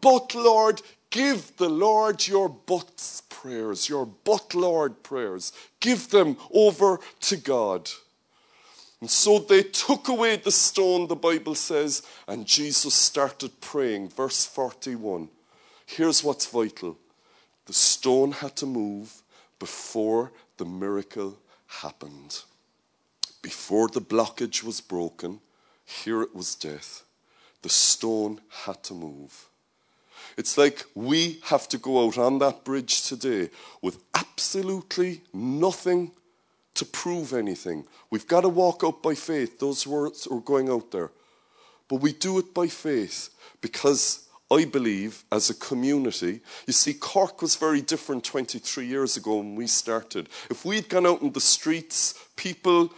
but 0.00 0.34
Lord, 0.34 0.82
give 1.10 1.56
the 1.56 1.68
Lord 1.68 2.26
your 2.26 2.48
but 2.48 3.22
prayers, 3.28 3.88
your 3.88 4.06
but 4.06 4.54
Lord 4.54 5.02
prayers. 5.02 5.52
Give 5.80 6.08
them 6.10 6.36
over 6.50 6.98
to 7.20 7.36
God. 7.36 7.90
And 9.00 9.10
so 9.10 9.38
they 9.38 9.62
took 9.62 10.08
away 10.08 10.36
the 10.36 10.50
stone, 10.50 11.08
the 11.08 11.14
Bible 11.14 11.54
says, 11.54 12.02
and 12.26 12.46
Jesus 12.46 12.94
started 12.94 13.60
praying. 13.60 14.08
Verse 14.08 14.46
41. 14.46 15.28
Here's 15.84 16.24
what's 16.24 16.46
vital 16.46 16.96
the 17.66 17.72
stone 17.74 18.32
had 18.32 18.56
to 18.56 18.66
move 18.66 19.22
before 19.58 20.32
the 20.56 20.64
miracle 20.64 21.38
happened. 21.66 22.42
Before 23.42 23.88
the 23.88 24.00
blockage 24.00 24.62
was 24.62 24.80
broken, 24.80 25.40
here 25.84 26.22
it 26.22 26.34
was 26.34 26.54
death. 26.54 27.02
The 27.62 27.68
stone 27.68 28.40
had 28.64 28.82
to 28.84 28.94
move. 28.94 29.48
It's 30.36 30.58
like 30.58 30.84
we 30.94 31.38
have 31.44 31.68
to 31.68 31.78
go 31.78 32.06
out 32.06 32.18
on 32.18 32.38
that 32.40 32.64
bridge 32.64 33.02
today 33.02 33.50
with 33.82 34.02
absolutely 34.14 35.22
nothing 35.32 36.10
to 36.74 36.84
prove 36.84 37.32
anything. 37.32 37.86
We've 38.10 38.26
got 38.26 38.40
to 38.42 38.48
walk 38.48 38.82
out 38.84 39.02
by 39.02 39.14
faith, 39.14 39.58
those 39.58 39.86
words 39.86 40.26
are 40.26 40.40
going 40.40 40.68
out 40.68 40.90
there. 40.90 41.10
But 41.88 41.96
we 41.96 42.12
do 42.12 42.38
it 42.38 42.52
by 42.52 42.66
faith 42.66 43.30
because 43.60 44.28
I 44.50 44.64
believe 44.64 45.24
as 45.30 45.50
a 45.50 45.54
community, 45.54 46.40
you 46.66 46.72
see, 46.72 46.94
Cork 46.94 47.40
was 47.40 47.56
very 47.56 47.80
different 47.80 48.24
23 48.24 48.86
years 48.86 49.16
ago 49.16 49.36
when 49.36 49.54
we 49.54 49.66
started. 49.66 50.28
If 50.50 50.64
we'd 50.64 50.88
gone 50.88 51.06
out 51.06 51.22
in 51.22 51.32
the 51.32 51.40
streets, 51.40 52.14
people 52.36 52.92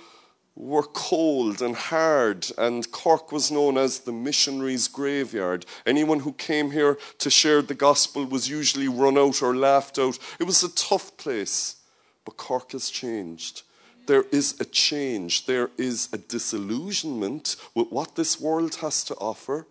were 0.56 0.82
cold 0.82 1.60
and 1.60 1.76
hard, 1.76 2.46
and 2.56 2.90
Cork 2.90 3.30
was 3.30 3.50
known 3.50 3.76
as 3.76 4.00
the 4.00 4.12
missionaries' 4.12 4.88
graveyard. 4.88 5.66
Anyone 5.84 6.20
who 6.20 6.32
came 6.32 6.70
here 6.70 6.98
to 7.18 7.30
share 7.30 7.60
the 7.60 7.74
gospel 7.74 8.24
was 8.24 8.48
usually 8.48 8.88
run 8.88 9.18
out 9.18 9.42
or 9.42 9.54
laughed 9.54 9.98
out. 9.98 10.18
It 10.40 10.44
was 10.44 10.62
a 10.62 10.74
tough 10.74 11.16
place, 11.18 11.76
but 12.24 12.38
Cork 12.38 12.72
has 12.72 12.88
changed. 12.88 13.62
There 14.06 14.24
is 14.32 14.58
a 14.58 14.64
change, 14.64 15.44
there 15.46 15.70
is 15.76 16.08
a 16.12 16.18
disillusionment 16.18 17.56
with 17.74 17.90
what 17.90 18.14
this 18.14 18.40
world 18.40 18.76
has 18.76 19.04
to 19.04 19.14
offer 19.16 19.66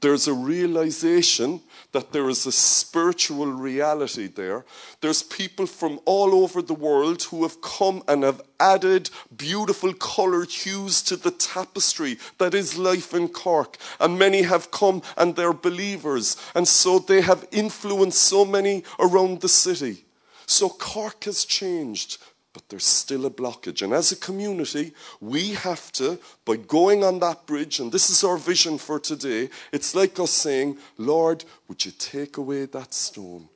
there's 0.00 0.28
a 0.28 0.34
realization 0.34 1.60
that 1.92 2.12
there 2.12 2.28
is 2.28 2.44
a 2.44 2.52
spiritual 2.52 3.46
reality 3.46 4.26
there. 4.26 4.66
There's 5.00 5.22
people 5.22 5.66
from 5.66 5.98
all 6.04 6.34
over 6.34 6.60
the 6.60 6.74
world 6.74 7.22
who 7.22 7.42
have 7.42 7.62
come 7.62 8.02
and 8.06 8.22
have 8.22 8.42
added 8.60 9.08
beautiful 9.34 9.94
colored 9.94 10.50
hues 10.50 11.00
to 11.02 11.16
the 11.16 11.30
tapestry 11.30 12.18
that 12.36 12.52
is 12.52 12.76
life 12.76 13.14
in 13.14 13.28
Cork. 13.28 13.78
And 13.98 14.18
many 14.18 14.42
have 14.42 14.70
come 14.70 15.00
and 15.16 15.34
they're 15.34 15.54
believers. 15.54 16.36
And 16.54 16.68
so 16.68 16.98
they 16.98 17.22
have 17.22 17.48
influenced 17.50 18.20
so 18.20 18.44
many 18.44 18.84
around 18.98 19.40
the 19.40 19.48
city. 19.48 20.04
So 20.44 20.68
Cork 20.68 21.24
has 21.24 21.46
changed 21.46 22.18
but 22.58 22.68
there's 22.70 22.86
still 22.86 23.24
a 23.24 23.30
blockage. 23.30 23.82
And 23.82 23.92
as 23.92 24.10
a 24.10 24.16
community, 24.16 24.90
we 25.20 25.50
have 25.50 25.92
to, 25.92 26.18
by 26.44 26.56
going 26.56 27.04
on 27.04 27.20
that 27.20 27.46
bridge, 27.46 27.78
and 27.78 27.92
this 27.92 28.10
is 28.10 28.24
our 28.24 28.36
vision 28.36 28.78
for 28.78 28.98
today, 28.98 29.48
it's 29.70 29.94
like 29.94 30.18
us 30.18 30.32
saying, 30.32 30.76
Lord, 30.96 31.44
would 31.68 31.84
you 31.84 31.92
take 31.92 32.36
away 32.36 32.64
that 32.64 32.92
stone? 32.92 33.48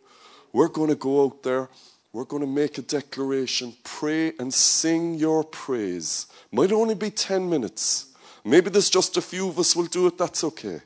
We're 0.52 0.68
going 0.68 0.90
to 0.90 0.94
go 0.94 1.24
out 1.24 1.42
there, 1.42 1.68
we're 2.12 2.26
going 2.26 2.42
to 2.42 2.46
make 2.46 2.78
a 2.78 2.82
declaration, 2.82 3.74
pray 3.82 4.34
and 4.38 4.54
sing 4.54 5.14
your 5.14 5.42
praise. 5.42 6.28
Might 6.52 6.70
only 6.70 6.94
be 6.94 7.10
10 7.10 7.50
minutes. 7.50 8.14
Maybe 8.44 8.70
there's 8.70 8.88
just 8.88 9.16
a 9.16 9.20
few 9.20 9.48
of 9.48 9.58
us 9.58 9.74
will 9.74 9.86
do 9.86 10.06
it, 10.06 10.16
that's 10.16 10.44
okay 10.44 10.80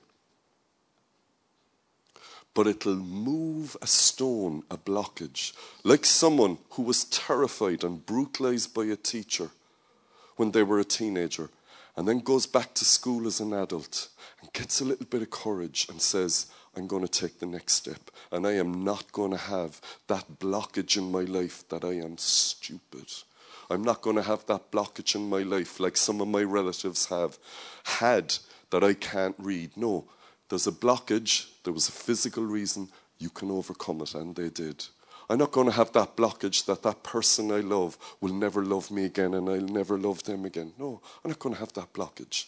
but 2.57 2.67
it'll 2.67 2.97
move 2.97 3.77
a 3.83 3.87
stone, 3.87 4.63
a 4.71 4.79
blockage, 4.79 5.53
like 5.85 6.07
someone 6.07 6.57
who 6.71 6.83
was 6.83 7.05
terrified 7.05 7.85
and 7.85 8.07
brutalized 8.07 8.73
by 8.73 8.85
a 8.87 8.97
teacher 8.97 9.51
when 10.37 10.53
they 10.53 10.63
were 10.63 10.81
a 10.81 10.85
teenager 10.85 11.51
and 11.99 12.09
then 12.09 12.19
goes 12.19 12.47
back 12.47 12.73
to 12.73 12.87
school 12.87 13.27
as 13.27 13.41
an 13.41 13.53
adult 13.53 14.09
and 14.41 14.51
gets 14.55 14.81
a 14.81 14.87
little 14.87 15.05
bit 15.05 15.21
of 15.21 15.29
courage 15.29 15.87
and 15.91 16.01
says, 16.01 16.47
I'm 16.75 16.87
going 16.87 17.07
to 17.07 17.21
take 17.21 17.41
the 17.41 17.47
next 17.47 17.75
step 17.75 18.11
and 18.33 18.47
I 18.47 18.53
am 18.53 18.83
not 18.83 19.13
going 19.13 19.33
to 19.33 19.37
have 19.37 19.83
that 20.07 20.39
blockage 20.39 20.97
in 20.97 21.13
my 21.13 21.25
life 21.25 21.69
that 21.69 21.85
I 21.85 21.93
am 21.93 22.17
stupid. 22.17 23.13
I'm 23.69 23.85
not 23.85 24.01
going 24.01 24.17
to 24.17 24.23
have 24.23 24.47
that 24.47 24.71
blockage 24.71 25.15
in 25.15 25.29
my 25.29 25.43
life 25.43 25.79
like 25.79 25.99
some 25.99 26.23
of 26.23 26.29
my 26.29 26.43
relatives 26.43 27.05
have 27.07 27.37
had 27.85 28.35
that 28.71 28.83
I 28.83 28.95
can't 28.95 29.37
read. 29.39 29.77
No, 29.77 30.07
there's 30.49 30.67
a 30.67 30.73
blockage, 30.73 31.49
there 31.65 31.73
was 31.73 31.89
a 31.89 31.93
physical 31.93 32.45
reason, 32.45 32.89
you 33.19 33.31
can 33.31 33.51
overcome 33.51 34.01
it, 34.03 34.15
and 34.15 34.35
they 34.35 34.49
did. 34.49 34.85
I'm 35.29 35.39
not 35.39 35.51
going 35.53 35.67
to 35.67 35.73
have 35.73 35.93
that 35.93 36.17
blockage 36.17 36.67
that 36.67 36.83
that 36.85 37.03
person 37.03 37.51
I 37.51 37.61
love 37.61 37.99
will 38.21 38.33
never 38.33 38.65
love 38.65 38.91
me 38.91 39.07
again 39.07 39.35
and 39.35 39.49
I'll 39.49 39.61
never 39.61 39.99
love 39.99 40.23
them 40.23 40.45
again. 40.45 40.73
No, 40.79 41.01
I'm 41.25 41.31
not 41.31 41.41
going 41.41 41.55
to 41.55 41.61
have 41.61 41.73
that 41.73 41.93
blockage. 41.93 42.47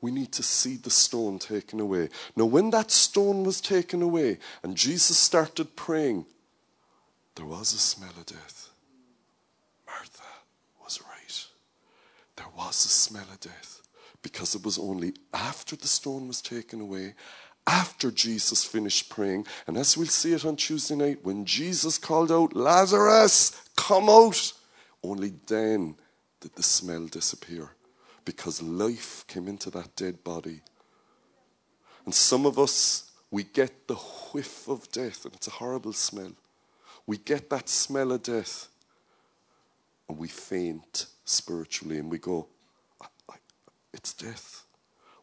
We 0.00 0.12
need 0.12 0.30
to 0.32 0.42
see 0.44 0.76
the 0.76 0.90
stone 0.90 1.40
taken 1.40 1.80
away. 1.80 2.10
Now, 2.36 2.44
when 2.44 2.70
that 2.70 2.92
stone 2.92 3.42
was 3.42 3.60
taken 3.60 4.02
away 4.02 4.38
and 4.62 4.76
Jesus 4.76 5.18
started 5.18 5.74
praying, 5.74 6.26
there 7.34 7.46
was 7.46 7.72
a 7.72 7.78
smell 7.78 8.10
of 8.10 8.26
death. 8.26 8.68
Martha 9.84 10.22
was 10.84 11.00
right. 11.02 11.44
There 12.36 12.46
was 12.56 12.84
a 12.84 12.88
smell 12.88 13.26
of 13.32 13.40
death 13.40 13.80
because 14.22 14.54
it 14.54 14.64
was 14.64 14.78
only 14.78 15.14
after 15.32 15.76
the 15.76 15.88
stone 15.88 16.28
was 16.28 16.42
taken 16.42 16.80
away 16.80 17.14
after 17.66 18.10
Jesus 18.10 18.64
finished 18.64 19.10
praying. 19.10 19.46
And 19.66 19.76
as 19.76 19.96
we'll 19.96 20.06
see 20.06 20.32
it 20.32 20.44
on 20.44 20.56
Tuesday 20.56 20.94
night, 20.94 21.24
when 21.24 21.44
Jesus 21.44 21.98
called 21.98 22.30
out, 22.30 22.54
Lazarus, 22.54 23.60
come 23.76 24.08
out, 24.08 24.52
only 25.02 25.32
then 25.46 25.96
did 26.40 26.54
the 26.54 26.62
smell 26.62 27.06
disappear 27.06 27.70
because 28.24 28.62
life 28.62 29.24
came 29.26 29.48
into 29.48 29.70
that 29.70 29.96
dead 29.96 30.22
body. 30.22 30.60
And 32.04 32.14
some 32.14 32.46
of 32.46 32.58
us, 32.58 33.10
we 33.30 33.42
get 33.42 33.88
the 33.88 33.94
whiff 33.94 34.68
of 34.68 34.90
death, 34.92 35.24
and 35.24 35.34
it's 35.34 35.48
a 35.48 35.52
horrible 35.52 35.92
smell. 35.92 36.32
We 37.06 37.18
get 37.18 37.50
that 37.50 37.68
smell 37.68 38.12
of 38.12 38.22
death, 38.22 38.68
and 40.08 40.18
we 40.18 40.28
faint 40.28 41.06
spiritually, 41.24 41.98
and 41.98 42.10
we 42.10 42.18
go, 42.18 42.46
It's 43.96 44.12
death 44.12 44.66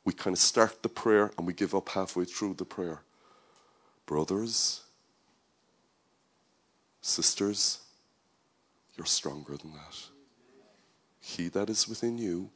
we 0.05 0.13
kind 0.13 0.33
of 0.33 0.39
start 0.39 0.83
the 0.83 0.89
prayer 0.89 1.31
and 1.37 1.47
we 1.47 1.53
give 1.53 1.73
up 1.73 1.89
halfway 1.89 2.25
through 2.25 2.55
the 2.55 2.65
prayer. 2.65 3.01
Brothers, 4.05 4.81
sisters, 7.01 7.79
you're 8.97 9.05
stronger 9.05 9.55
than 9.55 9.71
that. 9.71 9.97
He 11.21 11.47
that 11.49 11.69
is 11.69 11.87
within 11.87 12.17
you. 12.17 12.49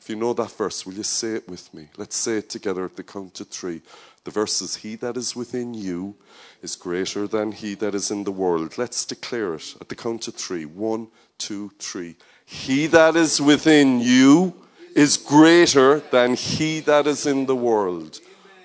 If 0.00 0.10
you 0.10 0.16
know 0.16 0.34
that 0.34 0.50
verse, 0.50 0.84
will 0.84 0.92
you 0.92 1.02
say 1.02 1.36
it 1.36 1.48
with 1.48 1.72
me? 1.72 1.88
Let's 1.96 2.16
say 2.16 2.36
it 2.38 2.50
together 2.50 2.84
at 2.84 2.96
the 2.96 3.02
count 3.02 3.40
of 3.40 3.48
three. 3.48 3.80
The 4.24 4.30
verse 4.30 4.60
is 4.60 4.76
He 4.76 4.96
that 4.96 5.16
is 5.16 5.34
within 5.34 5.72
you 5.72 6.16
is 6.60 6.76
greater 6.76 7.26
than 7.26 7.52
he 7.52 7.74
that 7.76 7.94
is 7.94 8.10
in 8.10 8.24
the 8.24 8.32
world. 8.32 8.76
Let's 8.76 9.06
declare 9.06 9.54
it 9.54 9.74
at 9.80 9.88
the 9.88 9.94
count 9.94 10.28
of 10.28 10.34
three. 10.34 10.66
One, 10.66 11.08
two, 11.38 11.70
three. 11.78 12.16
He 12.44 12.86
that 12.88 13.16
is 13.16 13.40
within 13.40 14.00
you 14.00 14.54
is 14.94 15.16
greater 15.16 16.00
than 16.00 16.34
he 16.34 16.80
that 16.80 17.06
is 17.06 17.26
in 17.26 17.46
the 17.46 17.56
world. 17.56 18.20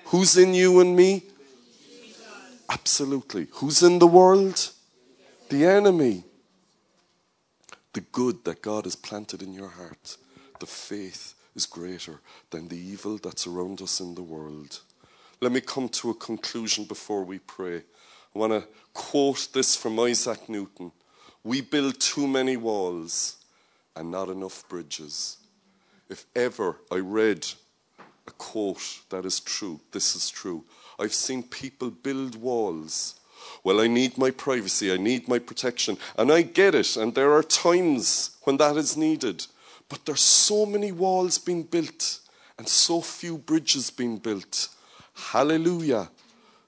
Who's 0.06 0.36
in 0.36 0.54
you 0.54 0.80
and 0.80 0.94
me? 0.94 1.24
Absolutely. 2.68 3.48
Who's 3.52 3.82
in 3.82 3.98
the 3.98 4.06
world? 4.06 4.70
The 5.48 5.64
enemy. 5.64 6.24
The 7.92 8.00
good 8.00 8.44
that 8.44 8.62
God 8.62 8.84
has 8.84 8.94
planted 8.94 9.42
in 9.42 9.52
your 9.52 9.68
heart, 9.68 10.16
the 10.60 10.66
faith 10.66 11.34
is 11.56 11.66
greater 11.66 12.20
than 12.50 12.68
the 12.68 12.78
evil 12.78 13.18
that's 13.18 13.48
around 13.48 13.82
us 13.82 13.98
in 13.98 14.14
the 14.14 14.22
world. 14.22 14.80
Let 15.40 15.50
me 15.50 15.60
come 15.60 15.88
to 15.88 16.10
a 16.10 16.14
conclusion 16.14 16.84
before 16.84 17.24
we 17.24 17.40
pray. 17.40 17.78
I 17.78 18.38
want 18.38 18.52
to 18.52 18.68
quote 18.94 19.48
this 19.52 19.74
from 19.74 19.98
Isaac 19.98 20.48
Newton. 20.48 20.92
We 21.42 21.62
build 21.62 21.98
too 21.98 22.28
many 22.28 22.56
walls 22.56 23.39
and 23.96 24.10
not 24.10 24.28
enough 24.28 24.68
bridges. 24.68 25.38
If 26.08 26.26
ever 26.34 26.76
I 26.90 26.96
read 26.96 27.46
a 28.26 28.30
quote 28.32 29.00
that 29.10 29.24
is 29.24 29.40
true, 29.40 29.80
this 29.92 30.14
is 30.16 30.30
true. 30.30 30.64
I've 30.98 31.14
seen 31.14 31.42
people 31.42 31.90
build 31.90 32.36
walls. 32.36 33.20
Well, 33.64 33.80
I 33.80 33.86
need 33.86 34.18
my 34.18 34.30
privacy, 34.30 34.92
I 34.92 34.96
need 34.96 35.28
my 35.28 35.38
protection, 35.38 35.96
and 36.16 36.30
I 36.30 36.42
get 36.42 36.74
it, 36.74 36.96
and 36.96 37.14
there 37.14 37.32
are 37.32 37.42
times 37.42 38.36
when 38.42 38.58
that 38.58 38.76
is 38.76 38.96
needed. 38.96 39.46
But 39.88 40.04
there's 40.04 40.20
so 40.20 40.66
many 40.66 40.92
walls 40.92 41.38
being 41.38 41.64
built 41.64 42.20
and 42.58 42.68
so 42.68 43.00
few 43.00 43.38
bridges 43.38 43.90
being 43.90 44.18
built. 44.18 44.68
Hallelujah. 45.14 46.10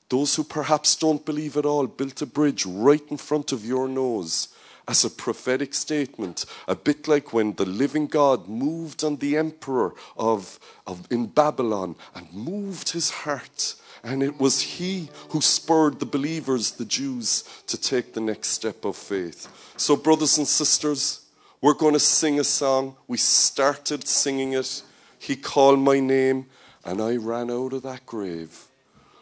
Those 0.08 0.35
who 0.35 0.44
perhaps 0.44 0.96
don't 0.96 1.24
believe 1.24 1.56
at 1.56 1.66
all 1.66 1.87
built 1.87 2.20
a 2.22 2.26
bridge 2.26 2.66
right 2.66 3.02
in 3.11 3.16
front 3.16 3.52
of 3.52 3.64
your 3.64 3.88
nose 3.88 4.48
as 4.88 5.04
a 5.04 5.10
prophetic 5.10 5.74
statement, 5.74 6.44
a 6.66 6.74
bit 6.74 7.06
like 7.06 7.32
when 7.32 7.54
the 7.54 7.64
living 7.64 8.06
God 8.06 8.48
moved 8.48 9.04
on 9.04 9.16
the 9.16 9.36
emperor 9.36 9.94
of, 10.16 10.58
of 10.86 11.06
in 11.10 11.26
Babylon 11.26 11.96
and 12.14 12.32
moved 12.32 12.90
his 12.90 13.10
heart. 13.10 13.74
And 14.04 14.22
it 14.22 14.40
was 14.40 14.60
he 14.60 15.10
who 15.28 15.40
spurred 15.40 16.00
the 16.00 16.06
believers, 16.06 16.72
the 16.72 16.84
Jews, 16.84 17.44
to 17.68 17.80
take 17.80 18.14
the 18.14 18.20
next 18.20 18.48
step 18.48 18.84
of 18.84 18.96
faith. 18.96 19.48
So, 19.76 19.94
brothers 19.94 20.38
and 20.38 20.48
sisters, 20.48 21.20
we're 21.60 21.74
going 21.74 21.92
to 21.92 22.00
sing 22.00 22.40
a 22.40 22.44
song. 22.44 22.96
We 23.06 23.18
started 23.18 24.08
singing 24.08 24.54
it. 24.54 24.82
He 25.20 25.36
called 25.36 25.78
my 25.78 26.00
name, 26.00 26.46
and 26.84 27.00
I 27.00 27.14
ran 27.14 27.48
out 27.48 27.72
of 27.72 27.84
that 27.84 28.04
grave. 28.04 28.66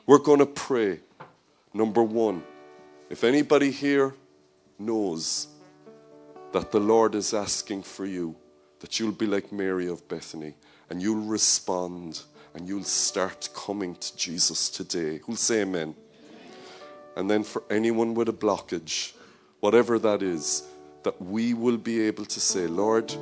We're 0.07 0.19
going 0.19 0.39
to 0.39 0.47
pray. 0.47 1.01
Number 1.75 2.03
one, 2.03 2.43
if 3.11 3.23
anybody 3.23 3.71
here 3.71 4.15
knows 4.81 5.49
that 6.53 6.73
the 6.73 6.81
Lord 6.81 7.15
is 7.15 7.33
asking 7.33 7.83
for 7.83 8.07
you, 8.07 8.35
that 8.81 8.99
you'll 8.99 9.13
be 9.13 9.27
like 9.27 9.53
Mary 9.53 9.89
of 9.89 10.09
Bethany 10.09 10.55
and 10.89 11.01
you'll 11.01 11.25
respond 11.25 12.23
and 12.55 12.69
you'll 12.69 12.83
start 12.83 13.49
coming 13.55 13.95
to 13.95 14.17
Jesus 14.17 14.69
today. 14.69 15.21
Who'll 15.25 15.37
say 15.37 15.63
amen? 15.63 15.83
amen? 15.83 15.95
And 17.17 17.31
then 17.31 17.45
for 17.45 17.63
anyone 17.71 18.15
with 18.15 18.29
a 18.29 18.33
blockage, 18.33 19.13
whatever 19.61 19.99
that 20.01 20.23
is, 20.23 20.65
that 21.05 21.21
we 21.23 21.55
will 21.55 21.77
be 21.77 22.01
able 22.01 22.25
to 22.27 22.41
say, 22.41 22.67
Lord, 22.67 23.15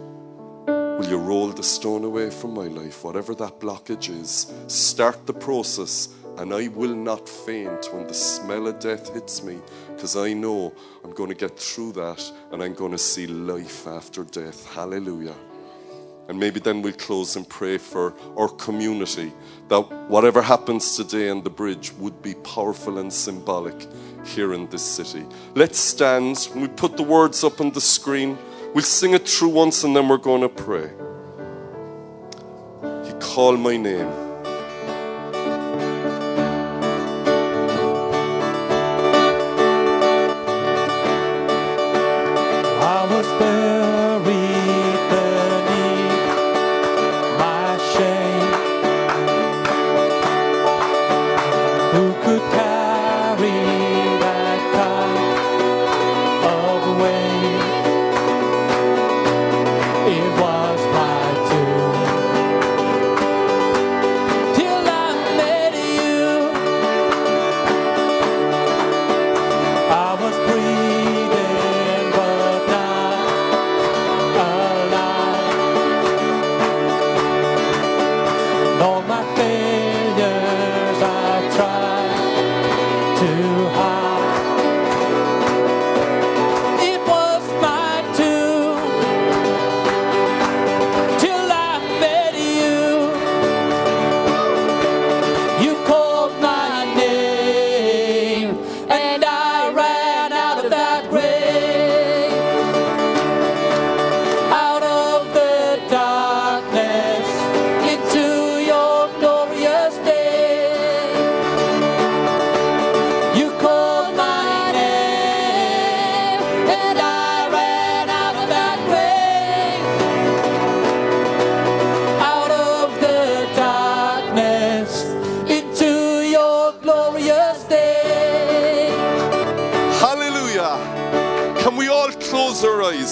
will 0.66 1.06
you 1.06 1.18
roll 1.18 1.48
the 1.48 1.62
stone 1.62 2.04
away 2.04 2.30
from 2.30 2.54
my 2.54 2.66
life, 2.66 3.04
whatever 3.04 3.34
that 3.34 3.60
blockage 3.60 4.08
is? 4.10 4.52
Start 4.66 5.26
the 5.26 5.34
process 5.34 6.08
and 6.38 6.54
I 6.54 6.68
will 6.68 6.94
not 6.94 7.28
faint 7.28 7.92
when 7.92 8.06
the 8.06 8.14
smell 8.14 8.68
of 8.68 8.78
death 8.78 9.12
hits 9.12 9.42
me 9.42 9.58
because 9.88 10.16
I 10.16 10.32
know 10.32 10.72
I'm 11.02 11.10
going 11.10 11.30
to 11.30 11.34
get 11.34 11.58
through 11.58 11.92
that 11.92 12.22
and 12.52 12.62
I'm 12.62 12.74
going 12.74 12.92
to 12.92 12.98
see 12.98 13.26
life 13.26 13.88
after 13.88 14.22
death. 14.22 14.72
Hallelujah. 14.72 15.34
And 16.28 16.38
maybe 16.38 16.60
then 16.60 16.80
we'll 16.80 16.92
close 16.92 17.34
and 17.36 17.48
pray 17.48 17.78
for 17.78 18.14
our 18.36 18.48
community 18.48 19.32
that 19.68 19.80
whatever 20.08 20.40
happens 20.40 20.96
today 20.96 21.28
on 21.30 21.42
the 21.42 21.50
bridge 21.50 21.92
would 21.94 22.22
be 22.22 22.34
powerful 22.34 22.98
and 22.98 23.12
symbolic 23.12 23.74
here 24.24 24.52
in 24.54 24.68
this 24.68 24.82
city. 24.82 25.26
Let's 25.54 25.78
stand. 25.78 26.36
When 26.52 26.62
we 26.62 26.68
put 26.68 26.96
the 26.96 27.02
words 27.02 27.42
up 27.42 27.60
on 27.60 27.72
the 27.72 27.80
screen. 27.80 28.38
We'll 28.74 28.84
sing 28.84 29.14
it 29.14 29.26
through 29.26 29.48
once 29.48 29.82
and 29.82 29.96
then 29.96 30.08
we're 30.08 30.18
going 30.18 30.42
to 30.42 30.48
pray. 30.48 30.90
He 33.06 33.12
called 33.18 33.58
my 33.58 33.78
name. 33.78 34.27
was 43.18 43.26
buried. 43.40 43.57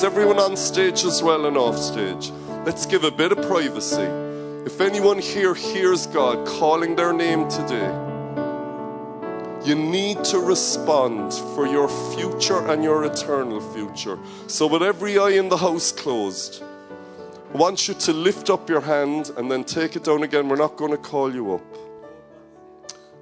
Everyone 0.06 0.38
on 0.38 0.56
stage 0.56 1.04
as 1.04 1.20
well 1.20 1.46
and 1.46 1.56
off 1.56 1.76
stage, 1.76 2.30
let's 2.64 2.86
give 2.86 3.02
a 3.02 3.10
bit 3.10 3.32
of 3.32 3.38
privacy. 3.48 4.08
If 4.64 4.80
anyone 4.80 5.18
here 5.18 5.52
hears 5.52 6.06
God 6.06 6.46
calling 6.46 6.94
their 6.94 7.12
name 7.12 7.48
today, 7.48 7.92
you 9.64 9.74
need 9.74 10.22
to 10.26 10.38
respond 10.38 11.34
for 11.34 11.66
your 11.66 11.88
future 12.14 12.64
and 12.68 12.84
your 12.84 13.04
eternal 13.04 13.60
future. 13.60 14.16
So, 14.46 14.68
with 14.68 14.84
every 14.84 15.18
eye 15.18 15.30
in 15.30 15.48
the 15.48 15.56
house 15.56 15.90
closed, 15.90 16.62
I 17.52 17.56
want 17.58 17.88
you 17.88 17.94
to 17.94 18.12
lift 18.12 18.48
up 18.48 18.68
your 18.68 18.82
hand 18.82 19.32
and 19.36 19.50
then 19.50 19.64
take 19.64 19.96
it 19.96 20.04
down 20.04 20.22
again. 20.22 20.48
We're 20.48 20.54
not 20.54 20.76
going 20.76 20.92
to 20.92 20.98
call 20.98 21.34
you 21.34 21.54
up. 21.54 21.66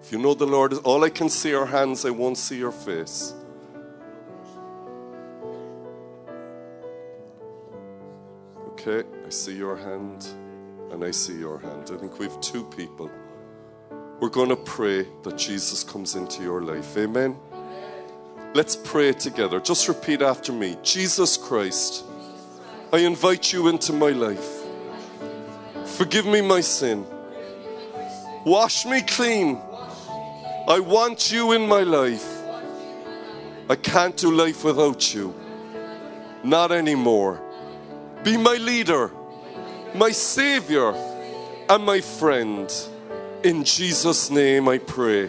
If 0.02 0.12
you 0.12 0.18
know 0.18 0.34
the 0.34 0.46
Lord, 0.46 0.74
all 0.84 1.02
I 1.02 1.08
can 1.08 1.30
see 1.30 1.54
are 1.54 1.64
hands, 1.64 2.04
I 2.04 2.10
won't 2.10 2.36
see 2.36 2.58
your 2.58 2.72
face. 2.72 3.32
Okay, 8.86 9.08
I 9.24 9.30
see 9.30 9.56
your 9.56 9.76
hand 9.76 10.26
and 10.90 11.02
I 11.02 11.10
see 11.10 11.38
your 11.38 11.58
hand. 11.58 11.90
I 11.90 11.96
think 11.96 12.18
we 12.18 12.26
have 12.26 12.38
two 12.42 12.64
people. 12.64 13.10
We're 14.20 14.28
going 14.28 14.50
to 14.50 14.56
pray 14.56 15.06
that 15.22 15.38
Jesus 15.38 15.82
comes 15.82 16.16
into 16.16 16.42
your 16.42 16.60
life. 16.60 16.94
Amen. 16.98 17.34
Let's 18.52 18.76
pray 18.76 19.14
together. 19.14 19.58
Just 19.58 19.88
repeat 19.88 20.20
after 20.20 20.52
me 20.52 20.76
Jesus 20.82 21.38
Christ, 21.38 22.04
I 22.92 22.98
invite 22.98 23.54
you 23.54 23.68
into 23.68 23.94
my 23.94 24.10
life. 24.10 24.64
Forgive 25.86 26.26
me 26.26 26.42
my 26.42 26.60
sin. 26.60 27.06
Wash 28.44 28.84
me 28.84 29.00
clean. 29.00 29.58
I 30.68 30.78
want 30.78 31.32
you 31.32 31.52
in 31.52 31.66
my 31.66 31.84
life. 31.84 32.38
I 33.70 33.76
can't 33.76 34.14
do 34.14 34.30
life 34.30 34.62
without 34.62 35.14
you. 35.14 35.34
Not 36.42 36.70
anymore. 36.70 37.43
Be 38.24 38.38
my 38.38 38.54
leader, 38.54 39.10
my 39.94 40.10
savior, 40.10 40.94
and 41.68 41.84
my 41.84 42.00
friend. 42.00 42.72
In 43.42 43.64
Jesus' 43.64 44.30
name 44.30 44.66
I 44.66 44.78
pray. 44.78 45.28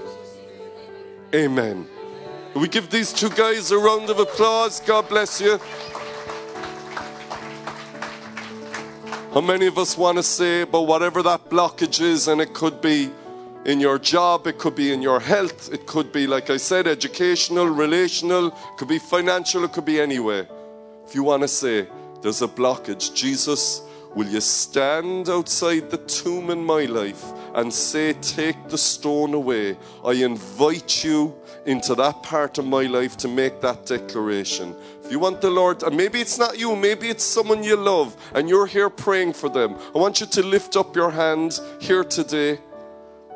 Amen. 1.34 1.90
We 2.56 2.70
give 2.70 2.90
these 2.90 3.12
two 3.12 3.30
guys 3.32 3.72
a 3.72 3.78
round 3.78 4.10
of 4.10 4.20
applause. 4.20 4.80
God 4.80 5.10
bless 5.10 5.42
you. 5.42 5.60
How 9.34 9.42
many 9.42 9.68
of 9.68 9.78
us 9.78 9.98
want 9.98 10.18
to 10.18 10.24
say 10.24 10.64
but 10.64 10.84
whatever 10.84 11.22
that 11.22 11.50
blockage 11.50 12.00
is, 12.00 12.30
and 12.30 12.40
it 12.40 12.54
could 12.54 12.80
be 12.80 13.12
in 13.66 13.82
your 13.82 14.00
job, 14.00 14.48
it 14.48 14.58
could 14.58 14.76
be 14.76 14.94
in 14.94 15.02
your 15.02 15.20
health, 15.20 15.74
it 15.74 15.86
could 15.86 16.14
be, 16.14 16.28
like 16.28 16.50
I 16.50 16.56
said, 16.56 16.88
educational, 16.88 17.68
relational, 17.68 18.48
it 18.48 18.78
could 18.78 18.88
be 18.88 19.00
financial, 19.00 19.66
it 19.66 19.74
could 19.74 19.84
be 19.84 20.00
anywhere. 20.00 20.48
If 21.06 21.14
you 21.14 21.24
want 21.24 21.42
to 21.42 21.50
say 21.50 21.88
there's 22.26 22.42
a 22.42 22.48
blockage, 22.48 23.14
Jesus, 23.14 23.84
will 24.16 24.26
you 24.26 24.42
stand 24.42 25.30
outside 25.30 25.92
the 25.92 26.00
tomb 26.00 26.50
in 26.50 26.66
my 26.66 26.86
life 26.86 27.24
and 27.54 27.72
say, 27.72 28.14
Take 28.14 28.68
the 28.68 28.80
stone 28.80 29.36
away? 29.36 29.78
I 30.04 30.14
invite 30.14 31.04
you 31.04 31.36
into 31.68 31.94
that 31.94 32.24
part 32.24 32.58
of 32.58 32.66
my 32.66 32.88
life 32.88 33.16
to 33.18 33.28
make 33.28 33.62
that 33.62 33.86
declaration. 33.86 34.76
If 35.04 35.12
you 35.12 35.20
want 35.20 35.40
the 35.40 35.52
Lord, 35.52 35.84
and 35.84 35.96
maybe 35.96 36.20
it's 36.20 36.40
not 36.40 36.58
you, 36.58 36.76
maybe 36.76 37.10
it's 37.10 37.24
someone 37.24 37.64
you 37.64 37.76
love, 37.76 38.18
and 38.34 38.50
you're 38.50 38.66
here 38.66 38.90
praying 38.90 39.34
for 39.34 39.48
them, 39.48 39.76
I 39.94 40.00
want 40.00 40.20
you 40.20 40.26
to 40.26 40.42
lift 40.42 40.76
up 40.76 40.96
your 40.96 41.12
hand 41.12 41.60
here 41.80 42.04
today 42.04 42.58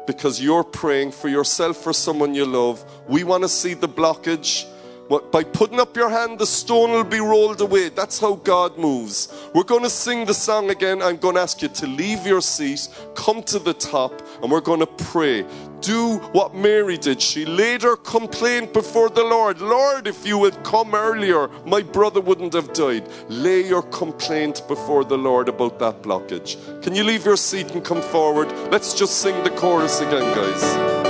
because 0.07 0.41
you're 0.41 0.63
praying 0.63 1.11
for 1.11 1.27
yourself, 1.27 1.77
for 1.77 1.93
someone 1.93 2.33
you 2.33 2.45
love. 2.45 2.83
We 3.07 3.23
want 3.23 3.43
to 3.43 3.49
see 3.49 3.75
the 3.75 3.87
blockage. 3.87 4.65
By 5.09 5.43
putting 5.43 5.79
up 5.79 5.97
your 5.97 6.09
hand, 6.09 6.37
the 6.37 6.45
stone 6.45 6.91
will 6.91 7.03
be 7.03 7.19
rolled 7.19 7.61
away. 7.61 7.89
That's 7.89 8.19
how 8.19 8.35
God 8.35 8.77
moves. 8.77 9.49
We're 9.55 9.63
going 9.63 9.81
to 9.81 9.89
sing 9.89 10.25
the 10.25 10.35
song 10.35 10.69
again. 10.69 11.01
I'm 11.01 11.17
going 11.17 11.33
to 11.33 11.41
ask 11.41 11.63
you 11.63 11.67
to 11.67 11.87
leave 11.87 12.27
your 12.27 12.41
seat, 12.41 12.87
come 13.15 13.41
to 13.43 13.57
the 13.57 13.73
top, 13.73 14.21
and 14.43 14.51
we're 14.51 14.61
going 14.61 14.81
to 14.81 14.85
pray. 14.85 15.45
Do 15.81 16.17
what 16.31 16.53
Mary 16.53 16.95
did. 16.97 17.21
She 17.21 17.43
laid 17.43 17.81
her 17.81 17.95
complaint 17.95 18.71
before 18.71 19.09
the 19.09 19.23
Lord. 19.23 19.61
Lord, 19.61 20.05
if 20.05 20.27
you 20.27 20.43
had 20.43 20.63
come 20.63 20.93
earlier, 20.93 21.47
my 21.65 21.81
brother 21.81 22.21
wouldn't 22.21 22.53
have 22.53 22.73
died. 22.73 23.09
Lay 23.29 23.67
your 23.67 23.83
complaint 23.83 24.61
before 24.67 25.03
the 25.03 25.17
Lord 25.17 25.49
about 25.49 25.79
that 25.79 26.03
blockage. 26.03 26.83
Can 26.83 26.93
you 26.93 27.03
leave 27.03 27.25
your 27.25 27.37
seat 27.37 27.71
and 27.71 27.83
come 27.83 28.03
forward? 28.03 28.51
Let's 28.71 28.93
just 28.93 29.21
sing 29.21 29.43
the 29.43 29.51
chorus 29.51 30.01
again, 30.01 30.35
guys. 30.35 31.08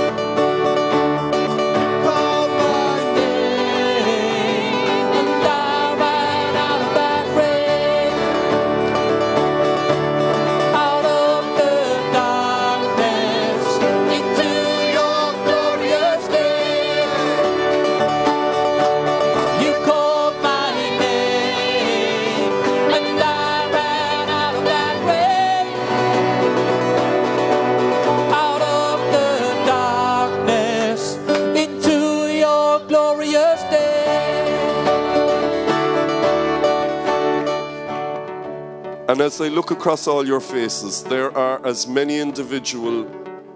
And 39.20 39.26
as 39.26 39.38
I 39.38 39.48
look 39.48 39.70
across 39.70 40.06
all 40.06 40.26
your 40.26 40.40
faces, 40.40 41.02
there 41.04 41.30
are 41.36 41.60
as 41.66 41.86
many 41.86 42.20
individual 42.20 43.04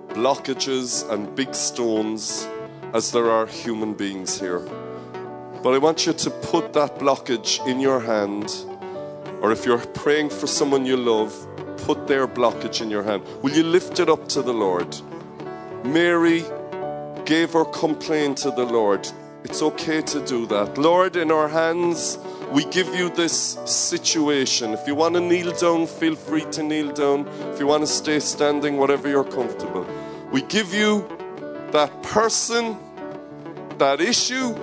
blockages 0.09 1.11
and 1.11 1.35
big 1.35 1.55
stones 1.55 2.47
as 2.93 3.13
there 3.13 3.31
are 3.31 3.47
human 3.47 3.95
beings 3.95 4.39
here. 4.39 4.59
But 5.63 5.73
I 5.73 5.79
want 5.79 6.05
you 6.05 6.13
to 6.13 6.31
put 6.31 6.75
that 6.75 6.99
blockage 6.99 7.67
in 7.67 7.81
your 7.81 7.99
hand, 7.99 8.55
or 9.41 9.53
if 9.53 9.65
you're 9.65 9.79
praying 9.79 10.29
for 10.29 10.47
someone 10.47 10.85
you 10.85 10.99
love, 10.99 11.33
put 11.79 12.09
their 12.09 12.29
blockage 12.29 12.83
in 12.83 12.91
your 12.91 13.03
hand. 13.03 13.23
Will 13.41 13.53
you 13.53 13.63
lift 13.63 14.01
it 14.01 14.11
up 14.11 14.29
to 14.29 14.43
the 14.43 14.53
Lord? 14.53 14.95
Mary 15.83 16.45
gave 17.25 17.55
her 17.55 17.65
complaint 17.65 18.37
to 18.37 18.51
the 18.51 18.67
Lord. 18.67 19.09
It's 19.45 19.63
okay 19.63 20.03
to 20.03 20.21
do 20.27 20.45
that. 20.49 20.77
Lord, 20.77 21.17
in 21.17 21.31
our 21.31 21.49
hands, 21.49 22.19
we 22.53 22.65
give 22.67 22.95
you 22.95 23.09
this 23.11 23.59
situation. 23.65 24.73
If 24.73 24.87
you 24.87 24.95
want 24.95 25.15
to 25.15 25.21
kneel 25.21 25.53
down, 25.53 25.87
feel 25.87 26.15
free 26.15 26.45
to 26.53 26.63
kneel 26.63 26.93
down. 26.93 27.27
If 27.53 27.61
you 27.61 27.67
want 27.67 27.83
to 27.83 27.87
stay 27.87 28.21
standing, 28.21 28.77
whatever 28.77 29.09
you're 29.09 29.25
comfortable. 29.25 29.87
We 30.31 30.43
give 30.43 30.73
you 30.75 31.07
that 31.73 32.03
person, 32.03 32.77
that 33.79 34.01
issue, 34.01 34.55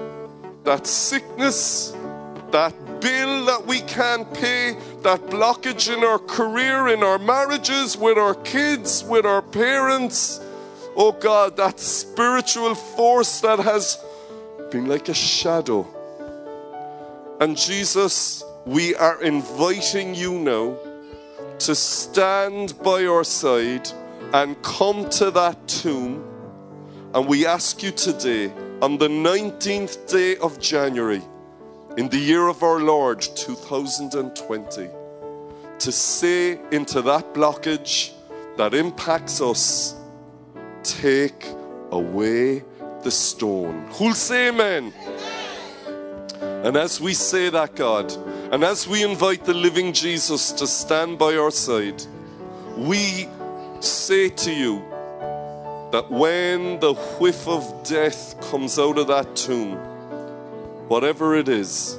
that 0.64 0.86
sickness, 0.88 1.96
that 2.52 2.74
bill 3.00 3.46
that 3.46 3.66
we 3.66 3.82
can't 3.82 4.32
pay, 4.34 4.78
that 5.02 5.22
blockage 5.28 5.94
in 5.94 6.04
our 6.04 6.20
career, 6.20 6.88
in 6.90 7.04
our 7.04 7.18
marriages, 7.18 7.98
with 7.98 8.18
our 8.18 8.36
kids, 8.36 9.04
with 9.04 9.26
our 9.26 9.42
parents. 9.42 10.40
Oh 10.96 11.14
God, 11.14 11.58
that 11.58 11.80
spiritual 11.80 12.76
force 12.76 13.42
that 13.42 13.60
has 13.60 14.04
been 14.72 14.88
like 14.88 15.10
a 15.10 15.14
shadow 15.14 15.88
and 17.42 17.58
Jesus, 17.58 18.44
we 18.68 18.94
are 18.94 19.20
inviting 19.24 20.14
you 20.14 20.34
now 20.38 20.78
to 21.58 21.74
stand 21.74 22.78
by 22.84 23.08
our 23.08 23.24
side 23.24 23.90
and 24.32 24.62
come 24.62 25.10
to 25.10 25.32
that 25.32 25.68
tomb. 25.68 26.24
And 27.16 27.28
we 27.28 27.48
ask 27.48 27.82
you 27.82 27.90
today, 27.90 28.54
on 28.84 29.00
the 29.00 29.08
19th 29.08 30.08
day 30.08 30.38
of 30.38 30.60
January, 30.60 31.24
in 31.98 32.10
the 32.10 32.20
year 32.20 32.48
of 32.48 32.62
our 32.62 32.80
Lord 32.80 33.22
2020, 33.22 34.90
to 35.80 35.92
say 35.92 36.60
into 36.72 37.02
that 37.02 37.34
blockage 37.34 38.12
that 38.58 38.76
impacts 38.76 39.42
us, 39.42 39.96
take 40.84 41.48
away 41.90 42.64
the 43.02 43.10
stone. 43.10 43.88
Who'll 43.94 44.14
say 44.14 44.50
amen? 44.50 44.94
amen. 44.96 45.21
And 46.64 46.78
as 46.78 47.02
we 47.02 47.14
say 47.16 47.50
that, 47.50 47.76
God, 47.76 48.12
and 48.54 48.64
as 48.64 48.88
we 48.88 49.04
invite 49.04 49.46
the 49.46 49.54
living 49.54 49.94
Jesus 49.94 50.52
to 50.54 50.68
stand 50.68 51.18
by 51.18 51.36
our 51.36 51.50
side, 51.50 52.04
we 52.78 53.28
say 53.80 54.30
to 54.30 54.52
you 54.52 54.80
that 55.92 56.06
when 56.10 56.80
the 56.80 56.94
whiff 56.94 57.48
of 57.48 57.84
death 57.84 58.40
comes 58.50 58.78
out 58.78 59.00
of 59.00 59.08
that 59.08 59.36
tomb, 59.36 59.76
whatever 60.88 61.36
it 61.36 61.50
is, 61.50 61.98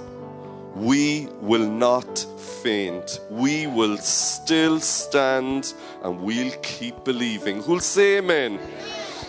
we 0.76 1.28
will 1.40 1.68
not 1.68 2.18
faint. 2.62 3.18
We 3.30 3.66
will 3.66 3.98
still 3.98 4.78
stand 4.78 5.74
and 6.02 6.22
we'll 6.22 6.52
keep 6.62 7.02
believing. 7.04 7.62
Who'll 7.62 7.80
say 7.80 8.18
amen? 8.18 8.60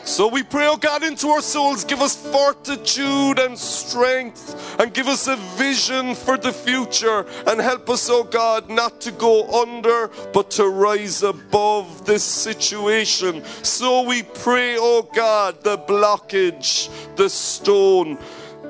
So 0.05 0.27
we 0.27 0.43
pray, 0.43 0.67
oh 0.67 0.75
God, 0.75 1.01
into 1.03 1.29
our 1.29 1.41
souls, 1.41 1.85
give 1.85 2.01
us 2.01 2.15
fortitude 2.15 3.39
and 3.39 3.57
strength, 3.57 4.77
and 4.79 4.93
give 4.93 5.07
us 5.07 5.27
a 5.27 5.37
vision 5.57 6.13
for 6.13 6.37
the 6.37 6.51
future, 6.51 7.25
and 7.47 7.61
help 7.61 7.89
us, 7.89 8.09
oh 8.09 8.25
God, 8.25 8.69
not 8.69 8.99
to 9.01 9.11
go 9.11 9.61
under, 9.61 10.09
but 10.33 10.51
to 10.51 10.67
rise 10.67 11.23
above 11.23 12.05
this 12.05 12.23
situation. 12.23 13.45
So 13.63 14.01
we 14.01 14.23
pray, 14.23 14.75
oh 14.77 15.07
God, 15.15 15.63
the 15.63 15.77
blockage, 15.77 16.89
the 17.15 17.29
stone, 17.29 18.17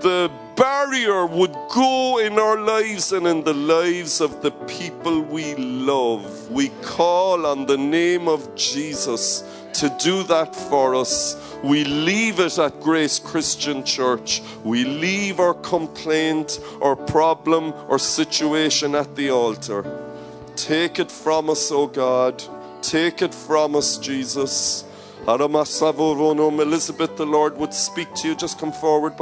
the 0.02 0.32
barrier 0.56 1.26
would 1.26 1.56
go 1.74 2.20
in 2.20 2.38
our 2.38 2.60
lives 2.60 3.12
and 3.12 3.26
in 3.26 3.44
the 3.44 3.54
lives 3.54 4.22
of 4.22 4.44
the 4.44 4.52
people 4.52 5.22
we 5.22 5.56
love. 5.56 6.52
We 6.52 6.70
call 6.84 7.48
on 7.48 7.66
the 7.66 7.78
name 7.78 8.28
of 8.28 8.54
Jesus 8.56 9.44
to 9.76 9.96
do 10.00 10.24
that 10.24 10.56
for 10.56 10.96
us. 10.96 11.36
We 11.64 11.84
leave 11.86 12.40
it 12.40 12.58
at 12.58 12.80
Grace 12.82 13.20
Christian 13.20 13.84
Church. 13.84 14.42
We 14.64 14.84
leave 14.84 15.40
our 15.40 15.54
complaint 15.54 16.60
our 16.82 16.96
problem 16.96 17.74
or 17.88 17.98
situation 17.98 18.96
at 18.96 19.16
the 19.16 19.32
altar. 19.32 19.86
Take 20.56 21.00
it 21.00 21.12
from 21.12 21.50
us, 21.50 21.72
O 21.72 21.88
God. 21.88 22.44
Take 22.82 23.22
it 23.22 23.34
from 23.34 23.76
us, 23.76 23.98
Jesus. 23.98 24.84
Elizabeth, 25.26 27.16
the 27.16 27.26
Lord 27.26 27.58
would 27.58 27.74
speak 27.74 28.14
to 28.16 28.28
you. 28.28 28.36
Just 28.36 28.60
come 28.60 28.74
forward. 28.74 29.14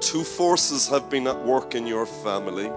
Two 0.00 0.24
forces 0.24 0.88
have 0.88 1.10
been 1.10 1.26
at 1.26 1.44
work 1.44 1.74
in 1.74 1.88
your 1.88 2.06
family, 2.06 2.70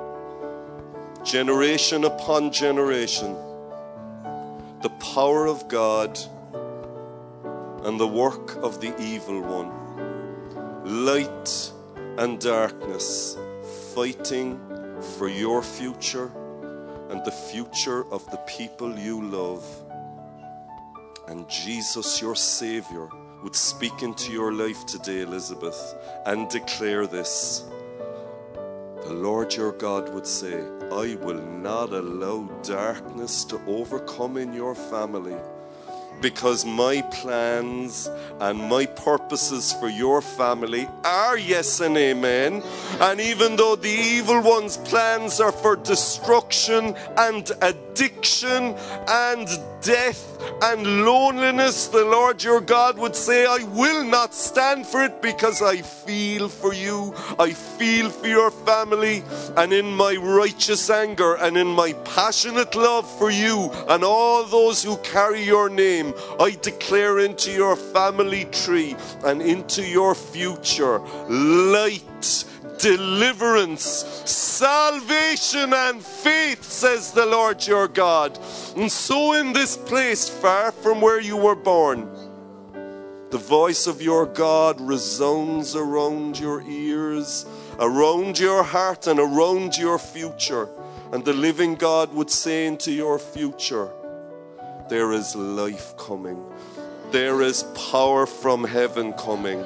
generation 1.23 2.05
upon 2.05 2.51
generation. 2.51 3.35
The 4.81 4.89
power 5.13 5.45
of 5.45 5.67
God 5.67 6.17
and 7.85 7.99
the 7.99 8.07
work 8.07 8.55
of 8.63 8.81
the 8.81 8.99
evil 8.99 9.41
one. 9.41 9.71
Light 11.05 11.71
and 12.17 12.39
darkness 12.39 13.37
fighting 13.93 14.59
for 15.17 15.29
your 15.29 15.61
future 15.61 16.31
and 17.09 17.23
the 17.23 17.31
future 17.31 18.11
of 18.11 18.29
the 18.31 18.37
people 18.47 18.97
you 18.97 19.21
love. 19.21 19.63
And 21.27 21.47
Jesus, 21.47 22.19
your 22.19 22.35
Savior, 22.35 23.07
would 23.43 23.55
speak 23.55 24.01
into 24.01 24.31
your 24.31 24.51
life 24.51 24.87
today, 24.87 25.21
Elizabeth, 25.21 25.95
and 26.25 26.49
declare 26.49 27.05
this. 27.05 27.65
The 29.03 29.13
Lord 29.13 29.53
your 29.53 29.73
God 29.73 30.11
would 30.11 30.25
say, 30.25 30.59
I 30.91 31.17
will 31.21 31.41
not 31.41 31.93
allow 31.93 32.49
darkness 32.63 33.45
to 33.45 33.61
overcome 33.67 34.37
in 34.37 34.53
your 34.53 34.73
family 34.73 35.37
because 36.21 36.65
my 36.65 37.01
plans 37.11 38.09
and 38.39 38.59
my 38.69 38.85
purposes 38.85 39.73
for 39.73 39.89
your 39.89 40.21
family 40.21 40.87
are 41.03 41.37
yes 41.37 41.79
and 41.79 41.97
amen. 41.97 42.63
And 42.99 43.19
even 43.19 43.55
though 43.55 43.75
the 43.75 43.89
evil 43.89 44.41
one's 44.41 44.77
plans 44.77 45.39
are 45.39 45.51
for 45.51 45.75
destruction 45.75 46.95
and 47.17 47.51
addiction 47.61 48.75
and 49.07 49.47
death 49.81 50.31
and 50.63 51.05
loneliness, 51.05 51.87
the 51.87 52.03
Lord 52.03 52.43
your 52.43 52.61
God 52.61 52.97
would 52.97 53.15
say, 53.15 53.45
I 53.45 53.63
will 53.73 54.03
not 54.03 54.33
stand 54.33 54.85
for 54.85 55.03
it 55.03 55.21
because 55.21 55.61
I 55.61 55.77
feel 55.77 56.49
for 56.49 56.73
you. 56.73 57.13
I 57.39 57.53
feel 57.53 58.09
for 58.09 58.27
your 58.27 58.51
family. 58.51 59.23
And 59.55 59.71
in 59.71 59.85
my 59.95 60.15
righteous 60.15 60.89
anger 60.89 61.35
and 61.35 61.57
in 61.57 61.67
my 61.67 61.93
passionate 62.03 62.75
love 62.75 63.09
for 63.17 63.31
you 63.31 63.71
and 63.87 64.03
all 64.03 64.43
those 64.43 64.83
who 64.83 64.97
carry 64.97 65.43
your 65.43 65.69
name, 65.69 66.04
I 66.39 66.57
declare 66.61 67.19
into 67.19 67.51
your 67.51 67.75
family 67.75 68.45
tree 68.45 68.95
and 69.23 69.41
into 69.41 69.85
your 69.85 70.15
future 70.15 70.99
light 71.29 72.45
deliverance, 72.77 73.83
salvation, 74.25 75.73
and 75.73 76.03
faith, 76.03 76.63
says 76.63 77.11
the 77.11 77.25
Lord 77.25 77.65
your 77.65 77.87
God. 77.87 78.37
And 78.75 78.91
so, 78.91 79.33
in 79.33 79.53
this 79.53 79.77
place, 79.77 80.27
far 80.29 80.71
from 80.71 81.01
where 81.01 81.19
you 81.19 81.37
were 81.37 81.55
born, 81.55 82.09
the 83.31 83.37
voice 83.37 83.87
of 83.87 84.01
your 84.01 84.25
God 84.25 84.79
resounds 84.79 85.75
around 85.75 86.39
your 86.39 86.61
ears, 86.61 87.45
around 87.79 88.39
your 88.39 88.63
heart, 88.63 89.07
and 89.07 89.19
around 89.19 89.77
your 89.77 89.99
future. 89.99 90.69
And 91.11 91.23
the 91.23 91.33
living 91.33 91.75
God 91.75 92.13
would 92.13 92.29
say 92.29 92.65
into 92.65 92.91
your 92.91 93.19
future, 93.19 93.89
There 94.87 95.13
is 95.13 95.35
life 95.35 95.97
coming, 95.97 96.43
there 97.11 97.41
is 97.41 97.63
power 97.91 98.27
from 98.27 98.63
heaven 98.63 99.13
coming, 99.13 99.65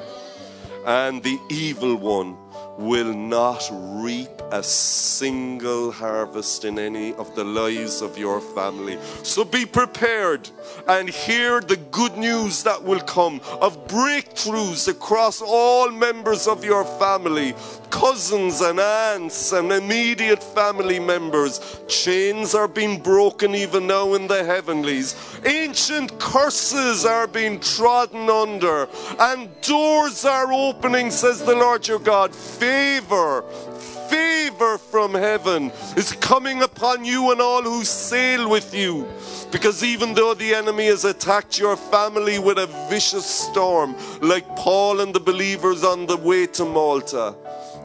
and 0.86 1.22
the 1.22 1.38
evil 1.50 1.96
one 1.96 2.38
will 2.78 3.12
not 3.12 3.68
reap 3.72 4.28
a 4.52 4.62
single 4.62 5.92
harvest 5.92 6.64
in 6.64 6.78
any 6.78 7.14
of 7.14 7.34
the 7.34 7.44
lives 7.44 8.02
of 8.02 8.18
your 8.18 8.40
family. 8.40 8.98
So 9.22 9.44
be 9.44 9.64
prepared 9.64 10.48
and 10.88 11.08
hear 11.08 11.60
the 11.60 11.76
good 11.76 12.16
news 12.16 12.62
that 12.64 12.82
will 12.82 13.00
come 13.00 13.40
of 13.60 13.86
breakthroughs 13.86 14.88
across 14.88 15.40
all 15.40 15.90
members 15.90 16.48
of 16.48 16.64
your 16.64 16.84
family, 16.98 17.54
cousins 17.90 18.60
and 18.60 18.80
aunts 18.80 19.52
and 19.52 19.70
immediate 19.70 20.42
family 20.42 20.98
members. 20.98 21.80
Chains 21.86 22.54
are 22.54 22.68
being 22.68 23.00
broken 23.00 23.54
even 23.54 23.86
now 23.86 24.14
in 24.14 24.26
the 24.26 24.42
heavenlies. 24.42 25.14
Ancient 25.44 26.18
curses 26.18 27.04
are 27.04 27.26
being 27.26 27.60
trodden 27.60 28.28
under, 28.28 28.88
and 29.18 29.48
doors 29.60 30.24
are 30.24 30.52
opening, 30.52 31.10
says 31.10 31.44
the 31.44 31.54
Lord 31.54 31.86
your 31.86 31.98
God. 31.98 32.34
Favor, 32.60 33.40
favor 34.10 34.76
from 34.76 35.14
heaven 35.14 35.72
is 35.96 36.12
coming 36.20 36.60
upon 36.62 37.06
you 37.06 37.32
and 37.32 37.40
all 37.40 37.62
who 37.62 37.84
sail 37.84 38.50
with 38.50 38.74
you. 38.74 39.08
Because 39.50 39.82
even 39.82 40.12
though 40.12 40.34
the 40.34 40.54
enemy 40.54 40.84
has 40.88 41.06
attacked 41.06 41.58
your 41.58 41.74
family 41.74 42.38
with 42.38 42.58
a 42.58 42.66
vicious 42.90 43.24
storm, 43.24 43.96
like 44.20 44.46
Paul 44.56 45.00
and 45.00 45.14
the 45.14 45.20
believers 45.20 45.82
on 45.84 46.04
the 46.04 46.18
way 46.18 46.46
to 46.48 46.66
Malta, 46.66 47.34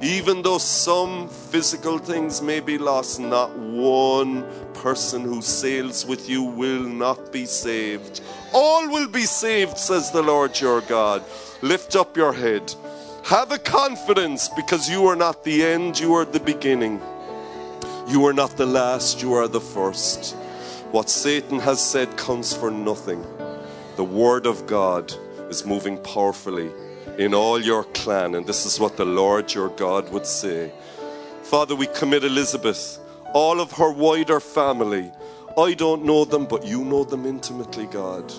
even 0.01 0.41
though 0.41 0.57
some 0.57 1.29
physical 1.29 1.97
things 1.97 2.41
may 2.41 2.59
be 2.59 2.77
lost, 2.77 3.17
not 3.21 3.57
one 3.57 4.43
person 4.73 5.21
who 5.21 5.41
sails 5.41 6.05
with 6.05 6.27
you 6.27 6.43
will 6.43 6.83
not 6.83 7.31
be 7.31 7.45
saved. 7.45 8.19
All 8.53 8.89
will 8.89 9.07
be 9.07 9.23
saved, 9.23 9.77
says 9.77 10.11
the 10.11 10.21
Lord 10.21 10.59
your 10.59 10.81
God. 10.81 11.23
Lift 11.61 11.95
up 11.95 12.17
your 12.17 12.33
head. 12.33 12.75
Have 13.25 13.51
a 13.51 13.57
confidence 13.57 14.49
because 14.49 14.87
you 14.87 15.07
are 15.07 15.15
not 15.15 15.43
the 15.43 15.63
end, 15.63 15.99
you 15.99 16.13
are 16.13 16.25
the 16.25 16.39
beginning. 16.39 17.01
You 18.07 18.23
are 18.27 18.33
not 18.33 18.55
the 18.55 18.67
last, 18.67 19.19
you 19.19 19.33
are 19.33 19.47
the 19.47 19.59
first. 19.59 20.35
What 20.91 21.09
Satan 21.09 21.57
has 21.57 21.83
said 21.83 22.19
counts 22.19 22.55
for 22.55 22.69
nothing. 22.69 23.25
The 23.95 24.03
Word 24.03 24.45
of 24.45 24.67
God 24.67 25.11
is 25.49 25.65
moving 25.65 25.97
powerfully 25.97 26.69
in 27.17 27.33
all 27.33 27.59
your 27.59 27.85
clan, 27.95 28.35
and 28.35 28.45
this 28.45 28.63
is 28.63 28.79
what 28.79 28.95
the 28.95 29.05
Lord 29.05 29.51
your 29.51 29.69
God 29.69 30.11
would 30.11 30.27
say. 30.27 30.71
Father, 31.41 31.75
we 31.75 31.87
commit 31.87 32.23
Elizabeth, 32.23 32.99
all 33.33 33.59
of 33.59 33.71
her 33.71 33.91
wider 33.91 34.39
family. 34.39 35.11
I 35.57 35.73
don't 35.73 36.05
know 36.05 36.25
them, 36.25 36.45
but 36.45 36.63
you 36.63 36.85
know 36.85 37.03
them 37.03 37.25
intimately, 37.25 37.87
God. 37.87 38.31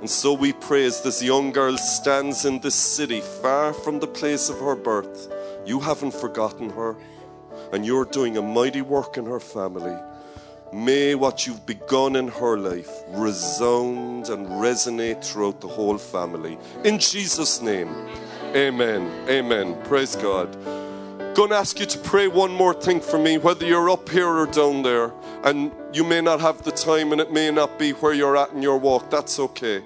And 0.00 0.08
so 0.08 0.32
we 0.32 0.54
pray 0.54 0.86
as 0.86 1.02
this 1.02 1.22
young 1.22 1.52
girl 1.52 1.76
stands 1.76 2.46
in 2.46 2.60
this 2.60 2.74
city, 2.74 3.20
far 3.20 3.74
from 3.74 4.00
the 4.00 4.06
place 4.06 4.48
of 4.48 4.58
her 4.60 4.74
birth. 4.74 5.30
You 5.66 5.78
haven't 5.78 6.14
forgotten 6.14 6.70
her, 6.70 6.96
and 7.72 7.84
you're 7.84 8.06
doing 8.06 8.38
a 8.38 8.42
mighty 8.42 8.80
work 8.80 9.18
in 9.18 9.26
her 9.26 9.40
family. 9.40 9.94
May 10.72 11.14
what 11.14 11.46
you've 11.46 11.66
begun 11.66 12.16
in 12.16 12.28
her 12.28 12.56
life 12.56 12.90
resound 13.10 14.30
and 14.30 14.46
resonate 14.46 15.22
throughout 15.22 15.60
the 15.60 15.68
whole 15.68 15.98
family. 15.98 16.56
In 16.84 16.98
Jesus' 16.98 17.60
name, 17.60 17.88
amen. 18.54 19.28
Amen. 19.28 19.76
Praise 19.84 20.16
God. 20.16 20.50
Going 21.34 21.50
to 21.50 21.56
ask 21.56 21.78
you 21.78 21.86
to 21.86 21.98
pray 21.98 22.26
one 22.26 22.52
more 22.52 22.72
thing 22.72 23.00
for 23.00 23.18
me, 23.18 23.36
whether 23.36 23.66
you're 23.66 23.90
up 23.90 24.08
here 24.08 24.28
or 24.28 24.46
down 24.46 24.82
there, 24.82 25.12
and 25.44 25.72
you 25.92 26.04
may 26.04 26.20
not 26.20 26.40
have 26.40 26.62
the 26.62 26.70
time 26.70 27.12
and 27.12 27.20
it 27.20 27.32
may 27.32 27.50
not 27.50 27.78
be 27.78 27.92
where 27.92 28.12
you're 28.12 28.36
at 28.36 28.50
in 28.52 28.62
your 28.62 28.78
walk. 28.78 29.10
That's 29.10 29.38
okay. 29.38 29.82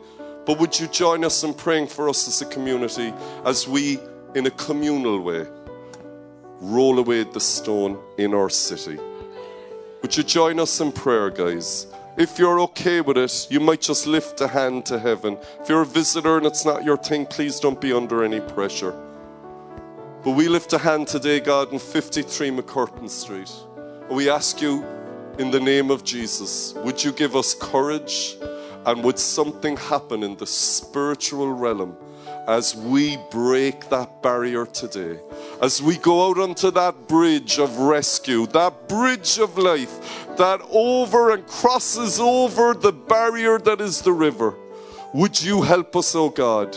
But 0.47 0.59
would 0.59 0.79
you 0.79 0.87
join 0.89 1.25
us 1.25 1.43
in 1.43 1.55
praying 1.55 1.87
for 1.87 2.09
us 2.09 2.29
as 2.29 2.43
a 2.43 2.47
community 2.47 3.13
as 3.45 3.67
we, 3.67 3.99
in 4.35 4.47
a 4.47 4.51
communal 4.51 5.21
way, 5.21 5.47
roll 6.61 6.99
away 6.99 7.25
the 7.25 7.41
stone 7.41 7.99
in 8.19 8.35
our 8.35 8.51
city? 8.51 8.99
Would 10.03 10.17
you 10.17 10.23
join 10.23 10.61
us 10.61 10.81
in 10.81 10.93
prayer, 10.93 11.31
guys? 11.31 11.87
if 12.17 12.39
you're 12.39 12.61
okay 12.61 13.01
with 13.01 13.17
it, 13.17 13.47
you 13.51 13.59
might 13.59 13.81
just 13.81 14.07
lift 14.07 14.41
a 14.41 14.47
hand 14.47 14.87
to 14.87 14.99
heaven. 14.99 15.37
If 15.61 15.69
you're 15.69 15.83
a 15.83 15.87
visitor 15.87 16.37
and 16.37 16.47
it's 16.47 16.65
not 16.65 16.85
your 16.85 16.97
thing, 16.97 17.27
please 17.27 17.59
don't 17.59 17.81
be 17.81 17.93
under 17.93 18.23
any 18.23 18.41
pressure. 18.41 18.95
But 20.23 20.33
we 20.33 20.49
lift 20.49 20.73
a 20.73 20.79
hand 20.79 21.09
today, 21.09 21.41
God, 21.41 21.73
in 21.73 21.79
53 21.79 22.51
MacCurtain 22.51 23.11
Street. 23.11 23.51
And 24.09 24.17
we 24.17 24.31
ask 24.31 24.63
you, 24.63 24.85
in 25.39 25.51
the 25.51 25.61
name 25.61 25.91
of 25.91 26.05
Jesus, 26.05 26.75
would 26.75 27.03
you 27.03 27.11
give 27.11 27.35
us 27.35 27.55
courage 27.55 28.37
and 28.87 29.03
would 29.03 29.19
something 29.19 29.77
happen 29.77 30.23
in 30.23 30.37
the 30.37 30.47
spiritual 30.47 31.53
realm 31.53 31.97
as 32.47 32.77
we 32.77 33.19
break 33.31 33.89
that 33.89 34.23
barrier 34.23 34.65
today? 34.67 35.19
As 35.61 35.83
we 35.83 35.97
go 35.97 36.29
out 36.29 36.39
onto 36.39 36.71
that 36.73 37.09
bridge 37.09 37.59
of 37.59 37.77
rescue, 37.79 38.47
that 38.49 38.89
bridge 38.89 39.39
of 39.39 39.59
life 39.59 40.27
that 40.37 40.61
over 40.71 41.31
and 41.31 41.45
crosses 41.47 42.21
over 42.21 42.75
the 42.75 42.93
barrier 42.93 43.59
that 43.59 43.81
is 43.81 44.03
the 44.03 44.13
river, 44.13 44.55
would 45.13 45.43
you 45.43 45.63
help 45.63 45.97
us, 45.97 46.15
O 46.15 46.27
oh 46.27 46.31
God, 46.31 46.77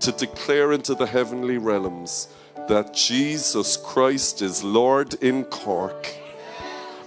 to 0.00 0.12
declare 0.12 0.72
into 0.72 0.94
the 0.94 1.06
heavenly 1.06 1.58
realms 1.58 2.28
that 2.68 2.94
Jesus 2.94 3.76
Christ 3.76 4.40
is 4.40 4.62
Lord 4.62 5.14
in 5.14 5.44
Cork 5.44 6.21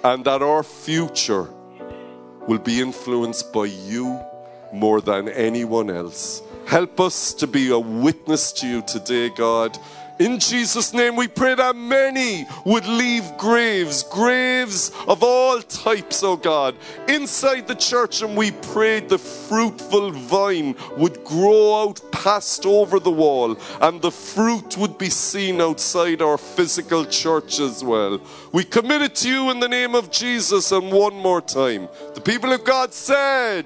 and 0.06 0.24
that 0.24 0.44
our 0.44 0.62
future 0.62 1.50
will 2.48 2.60
be 2.60 2.80
influenced 2.80 3.52
by 3.52 3.66
you 3.66 4.20
more 4.72 5.02
than 5.02 5.28
anyone 5.30 5.90
else. 5.90 6.44
Help 6.68 7.00
us 7.00 7.34
to 7.34 7.48
be 7.48 7.72
a 7.72 7.80
witness 7.80 8.52
to 8.52 8.68
you 8.68 8.84
today, 8.84 9.30
God. 9.30 9.76
In 10.18 10.40
Jesus' 10.40 10.94
name, 10.94 11.18
we 11.18 11.28
pray 11.28 11.56
that 11.56 11.76
many 11.76 12.48
would 12.66 12.86
leave 12.86 13.38
graves, 13.38 14.04
graves 14.04 14.92
of 15.10 15.24
all 15.24 15.62
types, 15.62 16.24
oh 16.24 16.38
God, 16.38 16.76
inside 17.10 17.68
the 17.68 17.76
church. 17.76 18.22
And 18.22 18.38
we 18.38 18.52
prayed 18.52 19.10
the 19.10 19.18
fruitful 19.18 20.12
vine 20.12 20.76
would 20.96 21.22
grow 21.26 21.84
out 21.84 22.00
past 22.14 22.66
over 22.66 22.98
the 23.00 23.12
wall 23.12 23.58
and 23.82 24.02
the 24.02 24.12
fruit 24.12 24.78
would 24.78 24.98
be 24.98 25.10
seen 25.10 25.60
outside 25.60 26.22
our 26.22 26.38
physical 26.38 27.06
church 27.06 27.60
as 27.60 27.84
well. 27.84 28.22
We 28.54 28.64
commit 28.64 29.02
it 29.02 29.16
to 29.16 29.30
you 29.30 29.52
in 29.52 29.60
the 29.60 29.68
name 29.68 29.96
of 29.96 30.12
Jesus. 30.12 30.72
And 30.72 30.94
one 30.94 31.16
more 31.16 31.42
time, 31.42 31.90
the 32.14 32.22
people 32.22 32.54
of 32.54 32.64
God 32.64 32.94
said, 32.94 33.66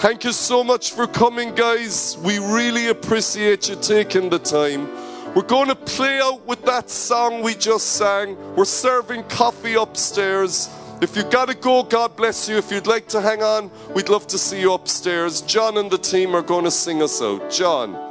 Thank 0.00 0.24
you 0.24 0.32
so 0.32 0.64
much 0.64 0.92
for 0.92 1.06
coming, 1.06 1.54
guys. 1.54 2.16
We 2.24 2.38
really 2.38 2.88
appreciate 2.88 3.68
you 3.68 3.76
taking 3.76 4.30
the 4.30 4.38
time. 4.38 4.88
We're 5.34 5.42
going 5.42 5.68
to 5.68 5.74
play 5.74 6.18
out 6.22 6.46
with 6.46 6.64
that 6.64 6.88
song 6.88 7.42
we 7.42 7.54
just 7.54 7.86
sang. 7.96 8.34
We're 8.56 8.64
serving 8.64 9.24
coffee 9.24 9.74
upstairs. 9.74 10.70
If 11.02 11.16
you've 11.16 11.30
got 11.30 11.48
to 11.48 11.54
go, 11.54 11.82
God 11.82 12.16
bless 12.16 12.48
you. 12.48 12.56
If 12.56 12.72
you'd 12.72 12.86
like 12.86 13.08
to 13.08 13.20
hang 13.20 13.42
on, 13.42 13.70
we'd 13.94 14.08
love 14.08 14.26
to 14.28 14.38
see 14.38 14.62
you 14.62 14.72
upstairs. 14.72 15.42
John 15.42 15.76
and 15.76 15.90
the 15.90 15.98
team 15.98 16.34
are 16.34 16.40
going 16.40 16.64
to 16.64 16.70
sing 16.70 17.02
us 17.02 17.20
out. 17.20 17.50
John. 17.50 18.09